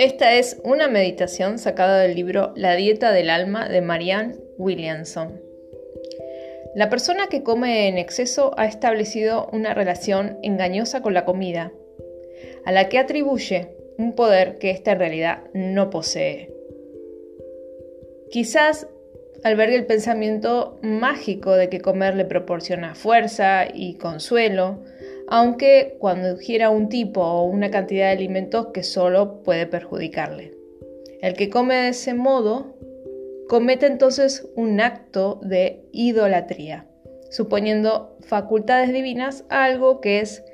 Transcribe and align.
Esta 0.00 0.32
es 0.32 0.58
una 0.64 0.88
meditación 0.88 1.58
sacada 1.58 2.00
del 2.00 2.14
libro 2.14 2.54
La 2.56 2.74
dieta 2.74 3.12
del 3.12 3.28
alma 3.28 3.68
de 3.68 3.82
Marianne 3.82 4.34
Williamson. 4.56 5.42
La 6.74 6.88
persona 6.88 7.26
que 7.26 7.42
come 7.42 7.86
en 7.86 7.98
exceso 7.98 8.54
ha 8.56 8.64
establecido 8.64 9.50
una 9.52 9.74
relación 9.74 10.38
engañosa 10.42 11.02
con 11.02 11.12
la 11.12 11.26
comida, 11.26 11.74
a 12.64 12.72
la 12.72 12.88
que 12.88 12.96
atribuye 12.98 13.76
un 13.98 14.14
poder 14.14 14.56
que 14.56 14.70
ésta 14.70 14.92
en 14.92 15.00
realidad 15.00 15.42
no 15.52 15.90
posee. 15.90 16.50
Quizás 18.30 18.86
albergue 19.44 19.76
el 19.76 19.84
pensamiento 19.84 20.78
mágico 20.80 21.56
de 21.56 21.68
que 21.68 21.82
comer 21.82 22.14
le 22.14 22.24
proporciona 22.24 22.94
fuerza 22.94 23.66
y 23.70 23.98
consuelo, 23.98 24.82
aunque 25.30 25.96
cuando 26.00 26.32
ingiera 26.32 26.70
un 26.70 26.88
tipo 26.88 27.22
o 27.22 27.44
una 27.44 27.70
cantidad 27.70 28.06
de 28.06 28.12
alimentos 28.12 28.68
que 28.74 28.82
solo 28.82 29.42
puede 29.42 29.66
perjudicarle. 29.66 30.52
El 31.22 31.34
que 31.34 31.48
come 31.48 31.76
de 31.76 31.88
ese 31.90 32.14
modo 32.14 32.74
comete 33.48 33.86
entonces 33.86 34.48
un 34.56 34.80
acto 34.80 35.40
de 35.42 35.84
idolatría, 35.92 36.86
suponiendo 37.30 38.16
facultades 38.20 38.92
divinas 38.92 39.44
a 39.48 39.64
algo 39.64 40.00
que 40.00 40.20
es 40.20 40.44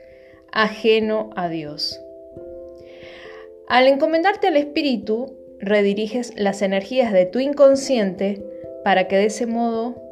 ajeno 0.53 1.31
a 1.37 1.49
Dios. 1.49 2.01
Al 3.69 3.89
encomendarte 3.89 4.49
al 4.49 4.57
Espíritu, 4.57 5.37
rediriges 5.59 6.35
las 6.37 6.61
energías 6.61 7.13
de 7.13 7.25
tu 7.25 7.39
inconsciente 7.39 8.45
para 8.85 9.09
que 9.09 9.17
de 9.17 9.27
ese 9.27 9.47
modo 9.47 10.06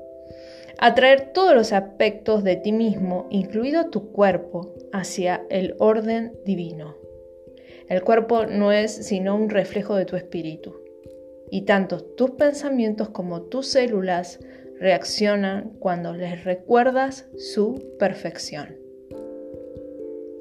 atraer 0.78 1.32
todos 1.32 1.54
los 1.54 1.72
aspectos 1.72 2.44
de 2.44 2.56
ti 2.56 2.72
mismo, 2.72 3.26
incluido 3.30 3.90
tu 3.90 4.12
cuerpo, 4.12 4.74
hacia 4.92 5.44
el 5.50 5.74
orden 5.78 6.32
divino. 6.44 6.96
El 7.88 8.02
cuerpo 8.02 8.46
no 8.46 8.72
es 8.72 8.92
sino 8.92 9.34
un 9.36 9.50
reflejo 9.50 9.96
de 9.96 10.06
tu 10.06 10.16
espíritu, 10.16 10.80
y 11.50 11.62
tanto 11.62 12.00
tus 12.00 12.32
pensamientos 12.32 13.10
como 13.10 13.42
tus 13.42 13.66
células 13.68 14.40
reaccionan 14.78 15.70
cuando 15.78 16.14
les 16.14 16.44
recuerdas 16.44 17.26
su 17.36 17.96
perfección. 17.98 18.76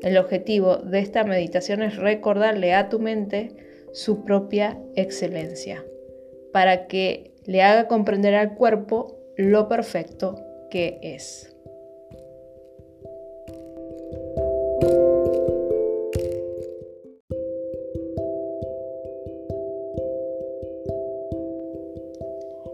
El 0.02 0.18
objetivo 0.18 0.78
de 0.78 1.00
esta 1.00 1.24
meditación 1.24 1.82
es 1.82 1.96
recordarle 1.96 2.74
a 2.74 2.90
tu 2.90 3.00
mente 3.00 3.56
su 3.94 4.26
propia 4.26 4.82
excelencia, 4.96 5.86
para 6.52 6.88
que 6.88 7.32
le 7.46 7.62
haga 7.62 7.88
comprender 7.88 8.36
al 8.36 8.56
cuerpo 8.56 9.23
lo 9.38 9.68
perfecto 9.68 10.36
que 10.70 11.00
es. 11.02 11.50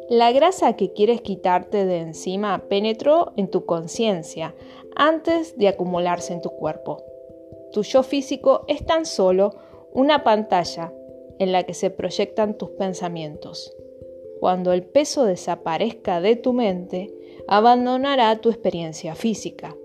La 0.09 0.31
grasa 0.31 0.75
que 0.75 0.91
quieres 0.91 1.21
quitarte 1.21 1.85
de 1.85 1.99
encima 1.99 2.65
penetró 2.67 3.31
en 3.37 3.49
tu 3.49 3.65
conciencia 3.65 4.55
antes 4.95 5.55
de 5.57 5.69
acumularse 5.69 6.33
en 6.33 6.41
tu 6.41 6.49
cuerpo. 6.49 7.03
Tu 7.71 7.83
yo 7.83 8.03
físico 8.03 8.65
es 8.67 8.85
tan 8.85 9.05
solo 9.05 9.55
una 9.93 10.23
pantalla 10.23 10.91
en 11.37 11.51
la 11.51 11.63
que 11.63 11.73
se 11.73 11.89
proyectan 11.89 12.57
tus 12.57 12.71
pensamientos. 12.71 13.73
Cuando 14.39 14.71
el 14.71 14.83
peso 14.83 15.25
desaparezca 15.25 16.21
de 16.21 16.35
tu 16.35 16.53
mente, 16.53 17.13
abandonará 17.47 18.39
tu 18.39 18.49
experiencia 18.49 19.15
física. 19.15 19.75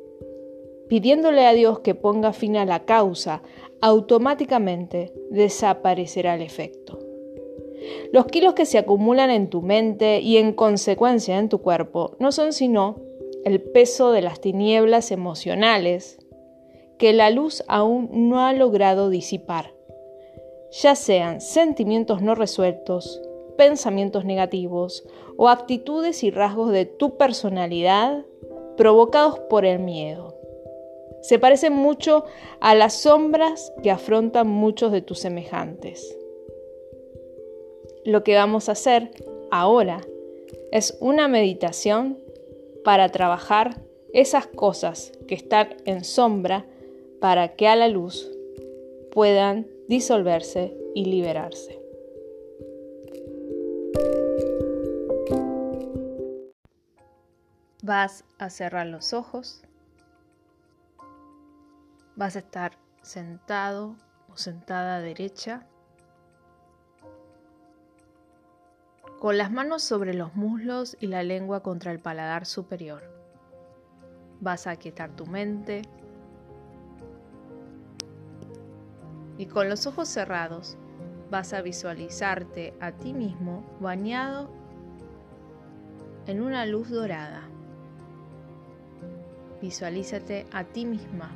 Pidiéndole 0.89 1.47
a 1.47 1.55
Dios 1.55 1.81
que 1.81 1.95
ponga 1.95 2.33
fin 2.33 2.57
a 2.57 2.65
la 2.65 2.85
causa, 2.85 3.43
automáticamente 3.81 5.13
desaparecerá 5.31 6.35
el 6.35 6.43
efecto. 6.43 6.99
Los 8.13 8.27
kilos 8.27 8.55
que 8.55 8.67
se 8.67 8.79
acumulan 8.79 9.31
en 9.31 9.51
tu 9.51 9.61
mente 9.61 10.21
y 10.21 10.37
en 10.37 10.53
consecuencia 10.53 11.39
en 11.39 11.49
tu 11.49 11.61
cuerpo 11.61 12.17
no 12.19 12.33
son 12.33 12.53
sino 12.53 12.97
el 13.45 13.61
peso 13.61 14.13
de 14.13 14.23
las 14.23 14.41
tinieblas 14.41 15.11
emocionales 15.11 16.19
que 16.99 17.13
la 17.13 17.31
luz 17.31 17.63
aún 17.67 18.09
no 18.13 18.41
ha 18.41 18.53
logrado 18.53 19.11
disipar, 19.11 19.75
ya 20.71 20.95
sean 20.95 21.41
sentimientos 21.41 22.23
no 22.23 22.35
resueltos, 22.35 23.21
pensamientos 23.57 24.25
negativos 24.25 25.07
o 25.37 25.49
actitudes 25.49 26.23
y 26.23 26.31
rasgos 26.31 26.71
de 26.71 26.87
tu 26.87 27.17
personalidad 27.17 28.25
provocados 28.77 29.39
por 29.39 29.65
el 29.65 29.79
miedo. 29.79 30.35
Se 31.23 31.39
parecen 31.39 31.73
mucho 31.73 32.25
a 32.61 32.75
las 32.75 32.95
sombras 32.95 33.73
que 33.83 33.91
afrontan 33.91 34.49
muchos 34.49 34.93
de 34.93 35.01
tus 35.01 35.21
semejantes. 35.21 36.17
Lo 38.05 38.23
que 38.23 38.35
vamos 38.35 38.69
a 38.69 38.73
hacer 38.73 39.11
ahora 39.51 40.01
es 40.71 40.99
una 41.01 41.29
meditación 41.29 42.19
para 42.85 43.09
trabajar 43.09 43.81
esas 44.13 44.47
cosas 44.47 45.13
que 45.27 45.35
están 45.35 45.77
en 45.87 46.05
sombra 46.05 46.67
para 47.21 47.57
que 47.57 47.67
a 47.67 47.77
la 47.77 47.89
luz 47.89 48.31
puedan 49.11 49.67
disolverse 49.89 50.77
y 50.95 51.07
liberarse. 51.07 51.84
Vas 57.87 58.25
a 58.39 58.49
cerrar 58.49 58.87
los 58.87 59.13
ojos. 59.13 59.63
Vas 62.17 62.35
a 62.35 62.39
estar 62.39 62.79
sentado 63.03 63.97
o 64.33 64.39
sentada 64.39 65.01
derecha. 65.01 65.67
Con 69.21 69.37
las 69.37 69.53
manos 69.53 69.83
sobre 69.83 70.15
los 70.15 70.35
muslos 70.35 70.97
y 70.99 71.09
la 71.09 71.23
lengua 71.23 71.63
contra 71.63 71.93
el 71.93 71.99
paladar 71.99 72.47
superior. 72.47 73.03
Vas 74.41 74.67
a 74.67 74.71
aquietar 74.71 75.11
tu 75.11 75.27
mente. 75.27 75.83
Y 79.37 79.45
con 79.45 79.69
los 79.69 79.87
ojos 79.87 80.09
cerrados 80.09 80.79
vas 81.31 81.53
a 81.53 81.61
visualizarte 81.61 82.73
a 82.81 82.93
ti 82.93 83.13
mismo 83.13 83.63
bañado 83.79 84.49
en 86.27 86.41
una 86.41 86.65
luz 86.65 86.89
dorada. 86.89 87.51
Visualízate 89.65 90.45
a 90.53 90.63
ti 90.63 90.85
misma 90.85 91.31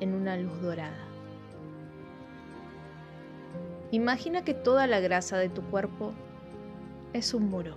en 0.00 0.14
una 0.14 0.34
luz 0.38 0.62
dorada. 0.62 1.04
Imagina 3.90 4.42
que 4.42 4.54
toda 4.54 4.86
la 4.86 5.00
grasa 5.00 5.36
de 5.36 5.50
tu 5.50 5.60
cuerpo 5.64 6.14
es 7.12 7.34
un 7.34 7.50
muro, 7.50 7.74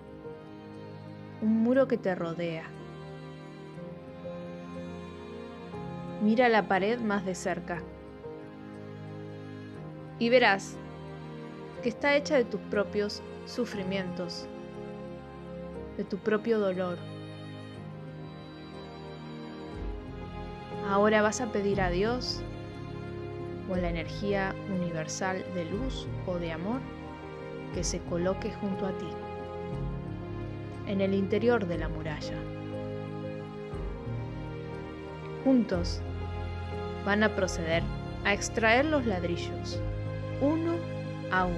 un 1.42 1.64
muro 1.64 1.90
que 1.90 1.98
te 1.98 2.16
rodea. 2.16 2.64
Mira 6.24 6.48
la 6.48 6.70
pared 6.70 6.98
más 6.98 7.26
de 7.26 7.36
cerca 7.36 7.84
y 10.18 10.30
verás 10.30 10.78
que 11.84 11.90
está 11.90 12.16
hecha 12.16 12.38
de 12.38 12.46
tus 12.46 12.62
propios 12.72 13.22
sufrimientos, 13.46 14.48
de 15.98 16.06
tu 16.06 16.18
propio 16.20 16.58
dolor 16.58 17.09
Ahora 20.90 21.22
vas 21.22 21.40
a 21.40 21.52
pedir 21.52 21.82
a 21.82 21.92
Dios 21.92 22.42
o 23.70 23.76
la 23.76 23.90
energía 23.90 24.56
universal 24.76 25.46
de 25.54 25.66
luz 25.66 26.08
o 26.26 26.40
de 26.40 26.52
amor 26.52 26.82
que 27.76 27.84
se 27.84 28.00
coloque 28.00 28.52
junto 28.54 28.88
a 28.88 28.98
ti, 28.98 29.06
en 30.88 31.02
el 31.02 31.14
interior 31.14 31.68
de 31.68 31.78
la 31.78 31.90
muralla. 31.90 32.34
Juntos 35.44 36.02
van 37.06 37.22
a 37.22 37.36
proceder 37.36 37.84
a 38.26 38.34
extraer 38.34 38.86
los 38.86 39.06
ladrillos, 39.06 39.80
uno 40.42 40.74
a 41.32 41.46
uno, 41.46 41.56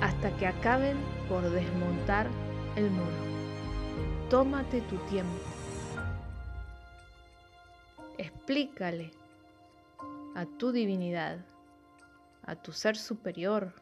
hasta 0.00 0.36
que 0.38 0.48
acaben 0.48 0.96
por 1.28 1.48
desmontar 1.50 2.26
el 2.74 2.90
muro. 2.90 3.43
Tómate 4.34 4.80
tu 4.80 4.96
tiempo. 5.08 5.44
Explícale 8.18 9.12
a 10.34 10.44
tu 10.44 10.72
divinidad, 10.72 11.38
a 12.42 12.56
tu 12.56 12.72
ser 12.72 12.96
superior, 12.96 13.72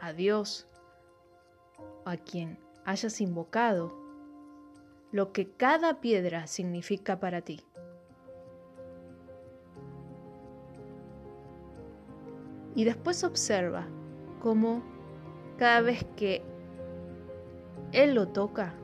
a 0.00 0.12
Dios, 0.12 0.66
a 2.04 2.16
quien 2.16 2.58
hayas 2.84 3.20
invocado, 3.20 3.96
lo 5.12 5.30
que 5.30 5.48
cada 5.48 6.00
piedra 6.00 6.48
significa 6.48 7.20
para 7.20 7.42
ti. 7.42 7.60
Y 12.74 12.82
después 12.82 13.22
observa 13.22 13.86
cómo 14.42 14.82
cada 15.56 15.82
vez 15.82 16.04
que 16.16 16.42
Él 17.92 18.14
lo 18.14 18.26
toca, 18.26 18.74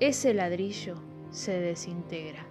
ese 0.00 0.32
ladrillo 0.32 0.94
se 1.30 1.58
desintegra. 1.58 2.46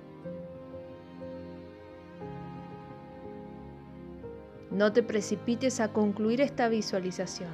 No 4.70 4.92
te 4.92 5.02
precipites 5.02 5.80
a 5.80 5.94
concluir 5.94 6.42
esta 6.42 6.68
visualización. 6.68 7.50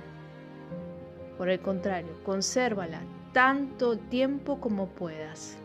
Por 1.37 1.49
el 1.49 1.59
contrario, 1.59 2.11
consérvala 2.23 3.01
tanto 3.33 3.97
tiempo 3.97 4.59
como 4.59 4.87
puedas. 4.87 5.57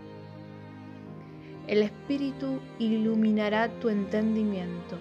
El 1.67 1.83
Espíritu 1.83 2.61
iluminará 2.79 3.69
tu 3.81 3.89
entendimiento 3.89 4.99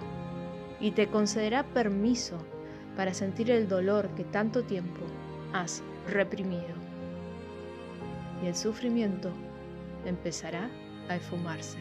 y 0.79 0.91
te 0.91 1.07
concederá 1.07 1.63
permiso 1.63 2.38
para 2.95 3.13
sentir 3.13 3.51
el 3.51 3.68
dolor 3.68 4.09
que 4.15 4.24
tanto 4.24 4.63
tiempo 4.63 5.01
has 5.53 5.83
reprimido. 6.07 6.87
Y 8.44 8.48
el 8.48 8.56
sufrimiento 8.56 9.31
empezará 10.06 10.69
a 11.10 11.16
esfumarse. 11.16 11.78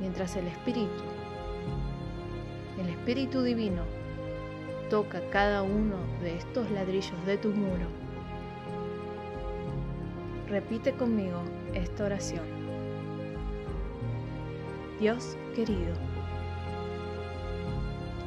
Mientras 0.00 0.36
el 0.36 0.46
Espíritu, 0.46 1.04
el 2.80 2.88
Espíritu 2.88 3.42
Divino, 3.42 3.82
toca 4.90 5.20
cada 5.30 5.62
uno 5.62 5.96
de 6.20 6.36
estos 6.36 6.70
ladrillos 6.70 7.26
de 7.26 7.38
tu 7.38 7.50
muro, 7.50 7.86
repite 10.48 10.92
conmigo 10.92 11.42
esta 11.72 12.04
oración. 12.04 12.44
Dios 15.00 15.36
querido, 15.54 15.94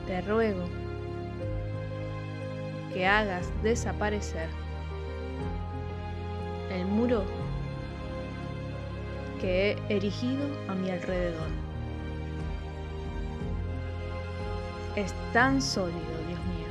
te 0.07 0.21
ruego 0.21 0.65
que 2.93 3.05
hagas 3.05 3.51
desaparecer 3.61 4.49
el 6.77 6.85
muro 6.85 7.23
que 9.41 9.71
he 9.89 9.95
erigido 9.95 10.45
a 10.67 10.73
mi 10.73 10.89
alrededor. 10.89 11.47
Es 14.95 15.13
tan 15.33 15.61
sólido, 15.61 15.99
Dios 16.27 16.39
mío, 16.39 16.67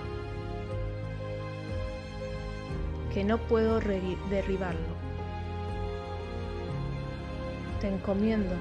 que 3.13 3.23
no 3.25 3.39
puedo 3.39 3.79
derribarlo. 3.81 4.97
Te 7.81 7.89
encomiendo 7.89 8.55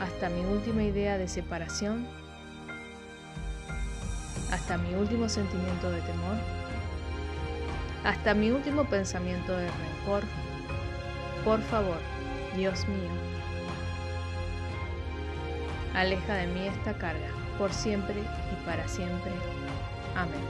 hasta 0.00 0.28
mi 0.28 0.44
última 0.44 0.82
idea 0.82 1.18
de 1.18 1.28
separación 1.28 2.06
hasta 4.50 4.78
mi 4.78 4.94
último 4.94 5.28
sentimiento 5.28 5.90
de 5.90 6.00
temor, 6.02 6.36
hasta 8.04 8.34
mi 8.34 8.50
último 8.50 8.84
pensamiento 8.84 9.52
de 9.52 9.66
rencor. 9.66 9.95
Por 10.06 11.60
favor, 11.62 11.98
Dios 12.54 12.86
mío, 12.86 13.10
aleja 15.94 16.34
de 16.34 16.46
mí 16.46 16.68
esta 16.68 16.96
carga 16.96 17.28
por 17.58 17.72
siempre 17.72 18.14
y 18.20 18.64
para 18.64 18.86
siempre. 18.86 19.32
Amén. 20.14 20.40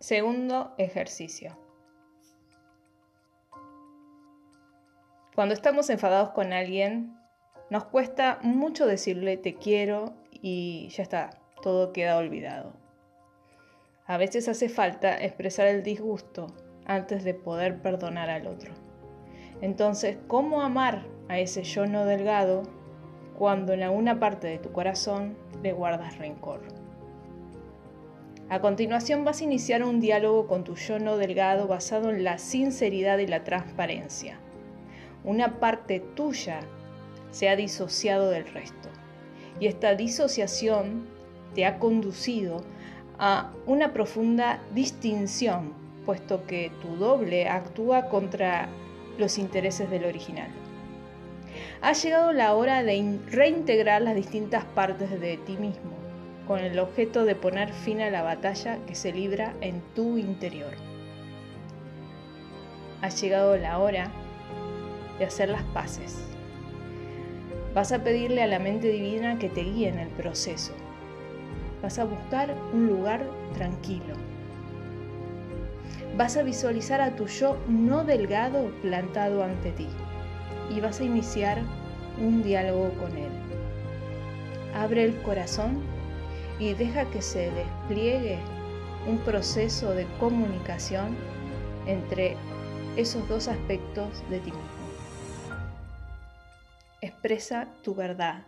Segundo 0.00 0.74
ejercicio. 0.78 1.56
Cuando 5.34 5.52
estamos 5.52 5.90
enfadados 5.90 6.30
con 6.30 6.54
alguien, 6.54 7.18
nos 7.68 7.84
cuesta 7.84 8.38
mucho 8.42 8.86
decirle 8.86 9.36
te 9.36 9.54
quiero 9.54 10.21
y 10.42 10.88
ya 10.88 11.02
está, 11.02 11.30
todo 11.62 11.94
queda 11.94 12.18
olvidado. 12.18 12.74
A 14.04 14.18
veces 14.18 14.48
hace 14.48 14.68
falta 14.68 15.16
expresar 15.16 15.68
el 15.68 15.82
disgusto 15.82 16.48
antes 16.84 17.24
de 17.24 17.32
poder 17.32 17.80
perdonar 17.80 18.28
al 18.28 18.46
otro. 18.46 18.74
Entonces, 19.62 20.18
¿cómo 20.28 20.60
amar 20.60 21.06
a 21.28 21.38
ese 21.38 21.62
yo 21.62 21.86
no 21.86 22.04
delgado 22.04 22.64
cuando 23.38 23.72
en 23.72 23.82
alguna 23.82 24.18
parte 24.18 24.48
de 24.48 24.58
tu 24.58 24.72
corazón 24.72 25.38
le 25.62 25.72
guardas 25.72 26.18
rencor? 26.18 26.60
A 28.50 28.60
continuación 28.60 29.24
vas 29.24 29.40
a 29.40 29.44
iniciar 29.44 29.82
un 29.82 30.00
diálogo 30.00 30.46
con 30.46 30.64
tu 30.64 30.74
yo 30.74 30.98
no 30.98 31.16
delgado 31.16 31.68
basado 31.68 32.10
en 32.10 32.24
la 32.24 32.36
sinceridad 32.36 33.16
y 33.18 33.26
la 33.26 33.44
transparencia 33.44 34.38
una 35.24 35.60
parte 35.60 36.00
tuya 36.00 36.60
se 37.30 37.48
ha 37.48 37.56
disociado 37.56 38.30
del 38.30 38.46
resto. 38.46 38.88
Y 39.60 39.66
esta 39.66 39.94
disociación 39.94 41.06
te 41.54 41.66
ha 41.66 41.78
conducido 41.78 42.62
a 43.18 43.52
una 43.66 43.92
profunda 43.92 44.60
distinción, 44.74 45.72
puesto 46.04 46.46
que 46.46 46.72
tu 46.80 46.96
doble 46.96 47.48
actúa 47.48 48.08
contra 48.08 48.68
los 49.18 49.38
intereses 49.38 49.90
del 49.90 50.04
original. 50.04 50.48
Ha 51.82 51.92
llegado 51.92 52.32
la 52.32 52.54
hora 52.54 52.82
de 52.82 53.18
reintegrar 53.30 54.02
las 54.02 54.14
distintas 54.14 54.64
partes 54.64 55.20
de 55.20 55.36
ti 55.36 55.56
mismo, 55.56 55.92
con 56.46 56.58
el 56.60 56.78
objeto 56.78 57.24
de 57.24 57.34
poner 57.34 57.72
fin 57.72 58.00
a 58.00 58.10
la 58.10 58.22
batalla 58.22 58.78
que 58.86 58.94
se 58.94 59.12
libra 59.12 59.54
en 59.60 59.80
tu 59.94 60.18
interior. 60.18 60.72
Ha 63.02 63.08
llegado 63.08 63.56
la 63.56 63.78
hora 63.78 64.10
de 65.18 65.26
hacer 65.26 65.48
las 65.48 65.62
paces. 65.64 66.31
Vas 67.74 67.90
a 67.90 68.04
pedirle 68.04 68.42
a 68.42 68.46
la 68.46 68.58
mente 68.58 68.88
divina 68.88 69.38
que 69.38 69.48
te 69.48 69.62
guíe 69.62 69.88
en 69.88 69.98
el 69.98 70.08
proceso. 70.08 70.74
Vas 71.82 71.98
a 71.98 72.04
buscar 72.04 72.54
un 72.74 72.86
lugar 72.86 73.24
tranquilo. 73.54 74.14
Vas 76.16 76.36
a 76.36 76.42
visualizar 76.42 77.00
a 77.00 77.16
tu 77.16 77.26
yo 77.26 77.56
no 77.68 78.04
delgado 78.04 78.70
plantado 78.82 79.42
ante 79.42 79.72
ti 79.72 79.88
y 80.68 80.80
vas 80.80 81.00
a 81.00 81.04
iniciar 81.04 81.62
un 82.20 82.42
diálogo 82.42 82.90
con 83.00 83.16
él. 83.16 83.30
Abre 84.74 85.04
el 85.04 85.16
corazón 85.22 85.80
y 86.58 86.74
deja 86.74 87.06
que 87.06 87.22
se 87.22 87.50
despliegue 87.52 88.38
un 89.08 89.16
proceso 89.18 89.92
de 89.94 90.06
comunicación 90.20 91.16
entre 91.86 92.36
esos 92.96 93.26
dos 93.28 93.48
aspectos 93.48 94.22
de 94.28 94.40
ti 94.40 94.50
mismo. 94.50 94.81
Expresa 97.02 97.66
tu 97.82 97.96
verdad. 97.96 98.46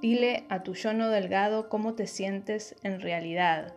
Dile 0.00 0.46
a 0.48 0.62
tu 0.62 0.74
yo 0.74 0.92
no 0.94 1.08
delgado 1.08 1.68
cómo 1.68 1.94
te 1.94 2.06
sientes 2.06 2.76
en 2.84 3.00
realidad. 3.00 3.74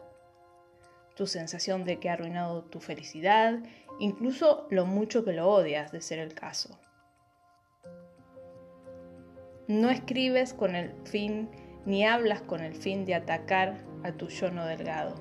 Tu 1.15 1.25
sensación 1.25 1.83
de 1.83 1.99
que 1.99 2.11
ha 2.11 2.13
arruinado 2.13 2.61
tu 2.61 2.79
felicidad, 2.79 3.57
incluso 3.99 4.67
lo 4.69 4.85
mucho 4.85 5.25
que 5.25 5.33
lo 5.33 5.49
odias, 5.49 5.91
de 5.91 6.01
ser 6.01 6.19
el 6.19 6.35
caso. 6.35 6.79
No 9.67 9.89
escribes 9.89 10.53
con 10.53 10.75
el 10.75 10.93
fin 11.03 11.49
ni 11.87 12.05
hablas 12.05 12.43
con 12.43 12.61
el 12.61 12.75
fin 12.75 13.03
de 13.03 13.15
atacar 13.15 13.83
a 14.03 14.11
tu 14.11 14.27
yo 14.27 14.51
no 14.51 14.67
delgado, 14.67 15.15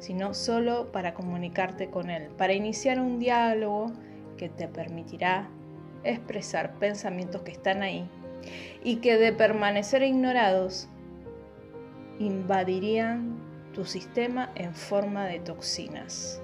sino 0.00 0.34
solo 0.34 0.90
para 0.90 1.14
comunicarte 1.14 1.88
con 1.88 2.10
él, 2.10 2.30
para 2.36 2.52
iniciar 2.52 2.98
un 2.98 3.20
diálogo 3.20 3.92
que 4.36 4.48
te 4.48 4.66
permitirá 4.66 5.48
expresar 6.04 6.74
pensamientos 6.78 7.42
que 7.42 7.52
están 7.52 7.82
ahí 7.82 8.08
y 8.82 8.96
que 8.96 9.16
de 9.16 9.32
permanecer 9.32 10.02
ignorados 10.02 10.88
invadirían 12.18 13.38
tu 13.72 13.84
sistema 13.84 14.50
en 14.54 14.74
forma 14.74 15.26
de 15.26 15.40
toxinas. 15.40 16.40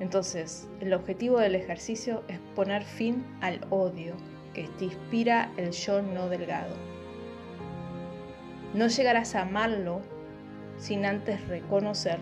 Entonces, 0.00 0.68
el 0.80 0.94
objetivo 0.94 1.38
del 1.38 1.54
ejercicio 1.54 2.22
es 2.26 2.38
poner 2.56 2.82
fin 2.82 3.24
al 3.42 3.60
odio 3.70 4.14
que 4.54 4.66
te 4.78 4.86
inspira 4.86 5.52
el 5.56 5.70
yo 5.72 6.02
no 6.02 6.28
delgado. 6.28 6.74
No 8.74 8.88
llegarás 8.88 9.34
a 9.34 9.42
amarlo 9.42 10.00
sin 10.78 11.04
antes 11.04 11.46
reconocer 11.48 12.18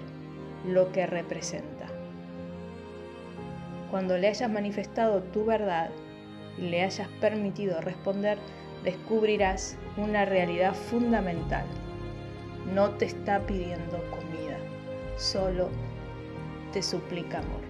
lo 0.67 0.91
que 0.93 1.07
representa. 1.07 1.87
Cuando 3.91 4.19
le 4.19 4.29
hayas 4.29 4.51
manifestado 4.51 5.23
tu 5.23 5.45
verdad, 5.45 5.91
le 6.61 6.83
hayas 6.83 7.09
permitido 7.21 7.81
responder, 7.81 8.39
descubrirás 8.85 9.77
una 9.97 10.25
realidad 10.25 10.75
fundamental. 10.75 11.65
No 12.75 12.91
te 12.91 13.07
está 13.07 13.41
pidiendo 13.47 13.99
comida, 14.11 14.59
solo 15.17 15.69
te 16.73 16.83
suplica 16.83 17.39
amor. 17.39 17.61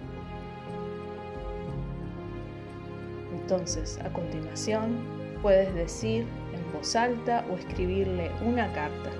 Entonces, 3.41 3.99
a 4.03 4.09
continuación, 4.09 4.97
puedes 5.41 5.73
decir 5.73 6.25
en 6.53 6.73
voz 6.73 6.95
alta 6.95 7.45
o 7.49 7.55
escribirle 7.55 8.31
una 8.45 8.71
carta. 8.73 9.11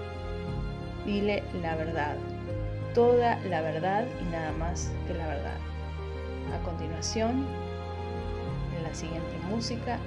Dile 1.06 1.44
la 1.62 1.76
verdad, 1.76 2.16
toda 2.94 3.40
la 3.46 3.62
verdad 3.62 4.06
y 4.22 4.32
nada 4.32 4.52
más 4.54 4.92
que 5.08 5.14
la 5.14 5.28
verdad. 5.28 5.58
A 6.54 6.64
continuación, 6.64 7.46
siguiente 8.96 9.38
música 9.50 10.00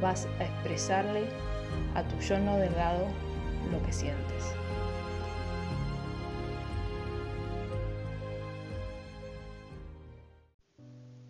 vas 0.00 0.26
a 0.38 0.44
expresarle 0.44 1.24
a 1.94 2.02
tu 2.02 2.18
yo 2.20 2.38
no 2.38 2.56
delgado 2.56 3.06
lo 3.70 3.82
que 3.82 3.92
sientes. 3.92 4.54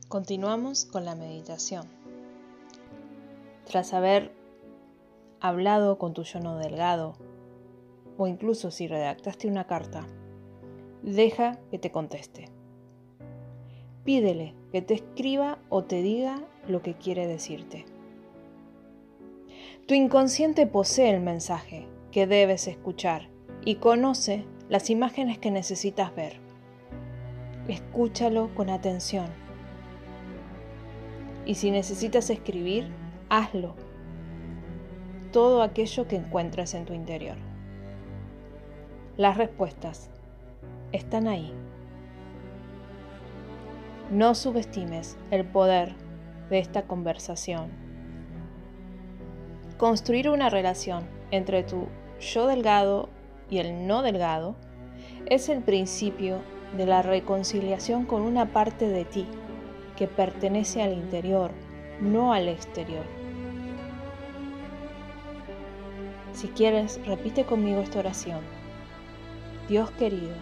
Continuamos 0.08 0.84
con 0.84 1.04
la 1.06 1.14
meditación. 1.14 1.86
Tras 3.64 3.94
haber 3.94 4.30
hablado 5.40 5.96
con 5.96 6.12
tu 6.12 6.22
yo 6.24 6.38
no 6.38 6.58
delgado, 6.58 7.14
o 8.18 8.26
incluso 8.26 8.70
si 8.70 8.86
redactaste 8.86 9.48
una 9.48 9.66
carta, 9.66 10.06
deja 11.02 11.58
que 11.70 11.78
te 11.78 11.90
conteste. 11.90 12.50
Pídele 14.04 14.54
que 14.70 14.82
te 14.82 14.94
escriba 14.94 15.58
o 15.70 15.84
te 15.84 16.02
diga 16.02 16.44
lo 16.68 16.82
que 16.82 16.94
quiere 16.94 17.26
decirte. 17.26 17.84
Tu 19.86 19.94
inconsciente 19.94 20.66
posee 20.66 21.10
el 21.10 21.20
mensaje 21.20 21.86
que 22.10 22.26
debes 22.26 22.68
escuchar 22.68 23.28
y 23.64 23.76
conoce 23.76 24.44
las 24.68 24.90
imágenes 24.90 25.38
que 25.38 25.50
necesitas 25.50 26.14
ver. 26.14 26.40
Escúchalo 27.68 28.54
con 28.54 28.70
atención 28.70 29.26
y 31.44 31.56
si 31.56 31.70
necesitas 31.70 32.30
escribir, 32.30 32.90
hazlo. 33.28 33.74
Todo 35.32 35.62
aquello 35.62 36.06
que 36.06 36.16
encuentres 36.16 36.74
en 36.74 36.84
tu 36.84 36.92
interior. 36.92 37.36
Las 39.16 39.36
respuestas 39.36 40.10
están 40.92 41.26
ahí. 41.26 41.52
No 44.10 44.34
subestimes 44.34 45.16
el 45.30 45.44
poder 45.44 45.94
de 46.52 46.58
esta 46.58 46.82
conversación. 46.82 47.70
Construir 49.78 50.28
una 50.28 50.50
relación 50.50 51.08
entre 51.30 51.62
tu 51.62 51.86
yo 52.20 52.46
delgado 52.46 53.08
y 53.48 53.56
el 53.56 53.86
no 53.86 54.02
delgado 54.02 54.54
es 55.24 55.48
el 55.48 55.62
principio 55.62 56.42
de 56.76 56.84
la 56.84 57.00
reconciliación 57.00 58.04
con 58.04 58.20
una 58.20 58.52
parte 58.52 58.86
de 58.86 59.06
ti 59.06 59.26
que 59.96 60.06
pertenece 60.06 60.82
al 60.82 60.92
interior, 60.92 61.52
no 62.02 62.34
al 62.34 62.48
exterior. 62.48 63.06
Si 66.34 66.48
quieres, 66.48 67.00
repite 67.06 67.46
conmigo 67.46 67.80
esta 67.80 68.00
oración. 68.00 68.40
Dios 69.70 69.90
querido, 69.92 70.34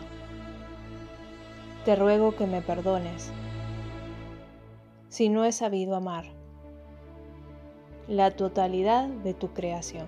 te 1.84 1.94
ruego 1.94 2.34
que 2.34 2.48
me 2.48 2.62
perdones 2.62 3.30
si 5.10 5.28
no 5.28 5.44
he 5.44 5.52
sabido 5.52 5.94
amar 5.94 6.24
la 8.08 8.30
totalidad 8.30 9.08
de 9.08 9.34
tu 9.34 9.52
creación. 9.52 10.06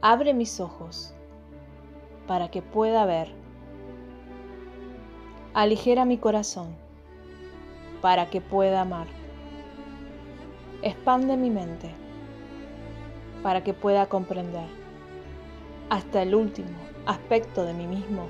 Abre 0.00 0.34
mis 0.34 0.58
ojos 0.58 1.14
para 2.26 2.50
que 2.50 2.60
pueda 2.60 3.06
ver 3.06 3.44
Aligera 5.54 6.04
mi 6.04 6.18
corazón 6.18 6.74
para 8.00 8.28
que 8.28 8.40
pueda 8.40 8.80
amar. 8.80 9.06
Expande 10.82 11.36
mi 11.36 11.48
mente 11.48 11.92
para 13.40 13.62
que 13.62 13.72
pueda 13.72 14.06
comprender 14.06 14.66
hasta 15.90 16.22
el 16.22 16.34
último 16.34 16.76
aspecto 17.06 17.64
de 17.64 17.72
mí 17.72 17.86
mismo 17.86 18.26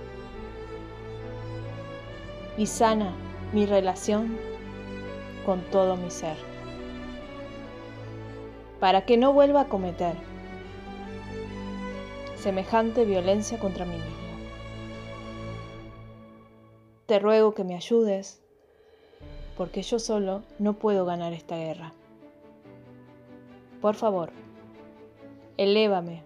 y 2.59 2.67
sana 2.67 3.15
mi 3.53 3.67
relación 3.67 4.37
con 5.45 5.61
todo 5.71 5.97
mi 5.97 6.11
ser 6.11 6.37
para 8.85 9.07
que 9.07 9.17
no 9.17 9.33
vuelva 9.33 9.63
a 9.63 9.69
cometer 9.69 10.15
semejante 12.37 13.07
violencia 13.07 13.59
contra 13.59 13.87
mí 13.87 13.95
mismo. 13.95 14.25
Te 17.07 17.19
ruego 17.19 17.55
que 17.55 17.65
me 17.65 17.77
ayudes, 17.77 18.43
porque 19.57 19.81
yo 19.81 19.99
solo 19.99 20.43
no 20.59 20.75
puedo 20.75 21.07
ganar 21.07 21.33
esta 21.33 21.57
guerra. 21.57 21.95
Por 23.81 23.95
favor, 23.95 24.33
elévame 25.57 26.23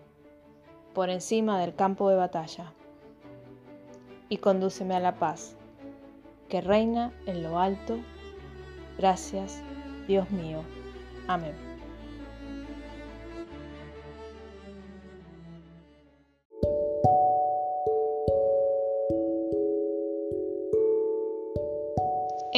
por 0.94 1.10
encima 1.10 1.60
del 1.60 1.76
campo 1.76 2.10
de 2.10 2.16
batalla 2.16 2.72
y 4.28 4.38
condúceme 4.38 4.96
a 4.96 5.00
la 5.00 5.14
paz 5.14 5.54
que 6.48 6.60
reina 6.60 7.12
en 7.26 7.42
lo 7.42 7.58
alto. 7.58 7.98
Gracias, 8.98 9.62
Dios 10.06 10.30
mío. 10.30 10.62
Amén. 11.26 11.68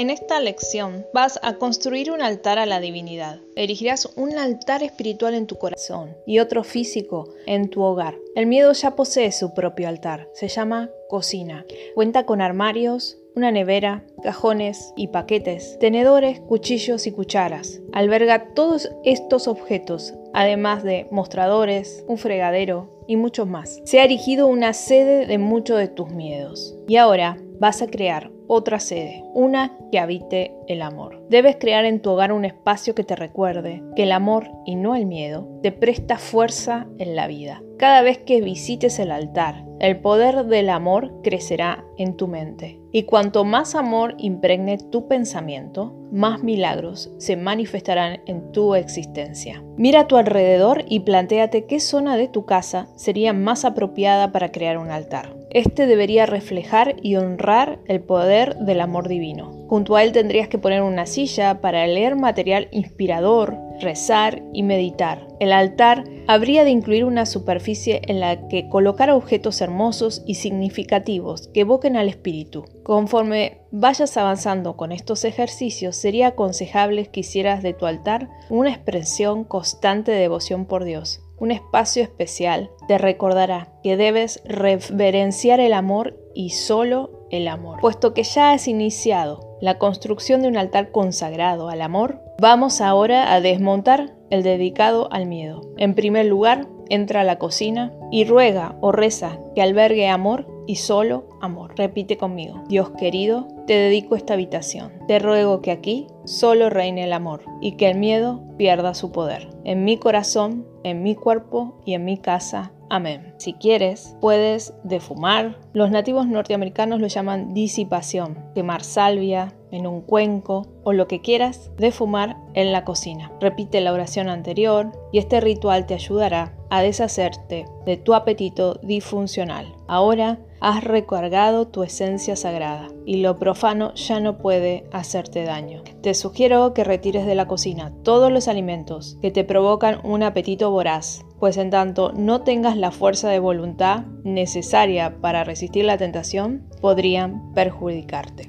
En 0.00 0.08
esta 0.08 0.40
lección 0.40 1.04
vas 1.12 1.38
a 1.42 1.56
construir 1.56 2.10
un 2.10 2.22
altar 2.22 2.58
a 2.58 2.64
la 2.64 2.80
divinidad. 2.80 3.38
Erigirás 3.54 4.06
un 4.16 4.38
altar 4.38 4.82
espiritual 4.82 5.34
en 5.34 5.46
tu 5.46 5.56
corazón 5.56 6.16
y 6.24 6.38
otro 6.38 6.64
físico 6.64 7.34
en 7.44 7.68
tu 7.68 7.82
hogar. 7.82 8.16
El 8.34 8.46
miedo 8.46 8.72
ya 8.72 8.96
posee 8.96 9.30
su 9.30 9.52
propio 9.52 9.88
altar. 9.88 10.26
Se 10.32 10.48
llama 10.48 10.88
cocina. 11.10 11.66
Cuenta 11.94 12.24
con 12.24 12.40
armarios, 12.40 13.18
una 13.34 13.50
nevera, 13.50 14.04
cajones 14.22 14.92
y 14.96 15.08
paquetes, 15.08 15.78
tenedores, 15.78 16.40
cuchillos 16.40 17.06
y 17.06 17.12
cucharas. 17.12 17.80
Alberga 17.92 18.54
todos 18.54 18.90
estos 19.04 19.48
objetos, 19.48 20.14
además 20.32 20.82
de 20.82 21.06
mostradores, 21.10 22.04
un 22.08 22.18
fregadero 22.18 23.04
y 23.06 23.16
muchos 23.16 23.46
más. 23.48 23.80
Se 23.84 24.00
ha 24.00 24.04
erigido 24.04 24.46
una 24.46 24.72
sede 24.72 25.26
de 25.26 25.38
muchos 25.38 25.78
de 25.78 25.88
tus 25.88 26.10
miedos. 26.10 26.76
Y 26.86 26.96
ahora 26.96 27.38
vas 27.58 27.82
a 27.82 27.86
crear 27.88 28.30
otra 28.52 28.80
sede, 28.80 29.22
una 29.32 29.78
que 29.92 30.00
habite 30.00 30.56
el 30.66 30.82
amor. 30.82 31.24
Debes 31.30 31.54
crear 31.54 31.84
en 31.84 32.02
tu 32.02 32.10
hogar 32.10 32.32
un 32.32 32.44
espacio 32.44 32.96
que 32.96 33.04
te 33.04 33.14
recuerde 33.14 33.80
que 33.94 34.02
el 34.02 34.10
amor 34.10 34.50
y 34.66 34.74
no 34.74 34.96
el 34.96 35.06
miedo 35.06 35.48
te 35.62 35.70
presta 35.70 36.18
fuerza 36.18 36.88
en 36.98 37.14
la 37.14 37.28
vida. 37.28 37.62
Cada 37.78 38.02
vez 38.02 38.18
que 38.18 38.40
visites 38.40 38.98
el 38.98 39.12
altar, 39.12 39.64
el 39.78 40.00
poder 40.00 40.46
del 40.46 40.68
amor 40.68 41.22
crecerá 41.22 41.84
en 41.96 42.16
tu 42.16 42.26
mente. 42.26 42.80
Y 42.90 43.04
cuanto 43.04 43.44
más 43.44 43.76
amor 43.76 44.16
impregne 44.18 44.78
tu 44.78 45.06
pensamiento, 45.06 45.94
más 46.10 46.42
milagros 46.42 47.12
se 47.18 47.36
manifestarán 47.36 48.20
en 48.26 48.50
tu 48.50 48.74
existencia. 48.74 49.62
Mira 49.76 50.00
a 50.00 50.06
tu 50.08 50.16
alrededor 50.16 50.84
y 50.88 51.00
planteate 51.00 51.66
qué 51.66 51.78
zona 51.78 52.16
de 52.16 52.26
tu 52.26 52.46
casa 52.46 52.88
sería 52.96 53.32
más 53.32 53.64
apropiada 53.64 54.32
para 54.32 54.50
crear 54.50 54.76
un 54.76 54.90
altar. 54.90 55.39
Este 55.50 55.86
debería 55.86 56.26
reflejar 56.26 56.94
y 57.02 57.16
honrar 57.16 57.80
el 57.86 58.00
poder 58.00 58.56
del 58.58 58.80
amor 58.80 59.08
divino. 59.08 59.66
Junto 59.68 59.96
a 59.96 60.02
él 60.04 60.12
tendrías 60.12 60.48
que 60.48 60.58
poner 60.58 60.82
una 60.82 61.06
silla 61.06 61.60
para 61.60 61.86
leer 61.86 62.14
material 62.14 62.68
inspirador, 62.70 63.56
rezar 63.80 64.42
y 64.52 64.62
meditar. 64.62 65.26
El 65.40 65.52
altar 65.52 66.04
habría 66.28 66.62
de 66.62 66.70
incluir 66.70 67.04
una 67.04 67.26
superficie 67.26 68.00
en 68.06 68.20
la 68.20 68.46
que 68.48 68.68
colocar 68.68 69.10
objetos 69.10 69.60
hermosos 69.60 70.22
y 70.24 70.34
significativos 70.34 71.48
que 71.48 71.60
evoquen 71.60 71.96
al 71.96 72.08
espíritu. 72.08 72.64
Conforme 72.84 73.62
vayas 73.72 74.16
avanzando 74.16 74.76
con 74.76 74.92
estos 74.92 75.24
ejercicios, 75.24 75.96
sería 75.96 76.28
aconsejable 76.28 77.06
que 77.06 77.20
hicieras 77.20 77.62
de 77.62 77.74
tu 77.74 77.86
altar 77.86 78.28
una 78.50 78.70
expresión 78.70 79.44
constante 79.44 80.12
de 80.12 80.18
devoción 80.18 80.66
por 80.66 80.84
Dios. 80.84 81.20
Un 81.40 81.52
espacio 81.52 82.02
especial 82.02 82.70
te 82.86 82.98
recordará 82.98 83.72
que 83.82 83.96
debes 83.96 84.42
reverenciar 84.44 85.58
el 85.58 85.72
amor 85.72 86.20
y 86.34 86.50
solo 86.50 87.26
el 87.30 87.48
amor. 87.48 87.80
Puesto 87.80 88.12
que 88.12 88.24
ya 88.24 88.52
has 88.52 88.68
iniciado 88.68 89.56
la 89.62 89.78
construcción 89.78 90.42
de 90.42 90.48
un 90.48 90.58
altar 90.58 90.90
consagrado 90.92 91.70
al 91.70 91.80
amor, 91.80 92.20
vamos 92.38 92.82
ahora 92.82 93.32
a 93.32 93.40
desmontar 93.40 94.14
el 94.28 94.42
dedicado 94.42 95.10
al 95.12 95.26
miedo. 95.26 95.62
En 95.78 95.94
primer 95.94 96.26
lugar, 96.26 96.68
entra 96.90 97.22
a 97.22 97.24
la 97.24 97.38
cocina 97.38 97.90
y 98.10 98.24
ruega 98.24 98.76
o 98.82 98.92
reza 98.92 99.38
que 99.54 99.62
albergue 99.62 100.08
amor 100.08 100.46
y 100.66 100.76
solo 100.76 101.26
amor. 101.40 101.72
Repite 101.76 102.16
conmigo, 102.16 102.62
Dios 102.68 102.90
querido, 102.90 103.48
te 103.66 103.74
dedico 103.74 104.14
esta 104.14 104.34
habitación. 104.34 104.92
Te 105.08 105.18
ruego 105.18 105.62
que 105.62 105.70
aquí 105.70 106.06
solo 106.24 106.70
reine 106.70 107.04
el 107.04 107.12
amor 107.12 107.42
y 107.60 107.72
que 107.72 107.90
el 107.90 107.98
miedo 107.98 108.44
pierda 108.56 108.94
su 108.94 109.10
poder. 109.10 109.48
En 109.70 109.84
mi 109.84 109.98
corazón, 109.98 110.66
en 110.82 111.04
mi 111.04 111.14
cuerpo 111.14 111.80
y 111.86 111.94
en 111.94 112.04
mi 112.04 112.18
casa. 112.18 112.72
Amén. 112.88 113.34
Si 113.36 113.52
quieres, 113.52 114.16
puedes 114.20 114.74
defumar. 114.82 115.60
Los 115.74 115.92
nativos 115.92 116.26
norteamericanos 116.26 117.00
lo 117.00 117.06
llaman 117.06 117.54
disipación. 117.54 118.36
Quemar 118.52 118.82
salvia 118.82 119.54
en 119.70 119.86
un 119.86 120.00
cuenco 120.00 120.66
o 120.82 120.92
lo 120.92 121.06
que 121.06 121.20
quieras 121.20 121.70
defumar 121.76 122.36
en 122.54 122.72
la 122.72 122.84
cocina. 122.84 123.30
Repite 123.40 123.80
la 123.80 123.92
oración 123.92 124.28
anterior 124.28 124.90
y 125.12 125.18
este 125.18 125.40
ritual 125.40 125.86
te 125.86 125.94
ayudará 125.94 126.52
a 126.68 126.82
deshacerte 126.82 127.66
de 127.86 127.96
tu 127.96 128.14
apetito 128.14 128.80
disfuncional. 128.82 129.72
Ahora 129.86 130.40
has 130.60 130.84
recargado 130.84 131.66
tu 131.66 131.82
esencia 131.82 132.36
sagrada 132.36 132.88
y 133.06 133.16
lo 133.16 133.38
profano 133.38 133.94
ya 133.94 134.20
no 134.20 134.38
puede 134.38 134.88
hacerte 134.92 135.44
daño. 135.44 135.82
Te 136.02 136.14
sugiero 136.14 136.74
que 136.74 136.84
retires 136.84 137.26
de 137.26 137.34
la 137.34 137.48
cocina 137.48 137.92
todos 138.02 138.30
los 138.30 138.48
alimentos 138.48 139.16
que 139.20 139.30
te 139.30 139.44
provocan 139.44 140.00
un 140.04 140.22
apetito 140.22 140.70
voraz, 140.70 141.24
pues 141.38 141.56
en 141.56 141.70
tanto 141.70 142.12
no 142.12 142.42
tengas 142.42 142.76
la 142.76 142.90
fuerza 142.90 143.28
de 143.30 143.38
voluntad 143.38 144.04
necesaria 144.24 145.20
para 145.20 145.44
resistir 145.44 145.84
la 145.84 145.98
tentación, 145.98 146.68
podrían 146.80 147.52
perjudicarte. 147.54 148.48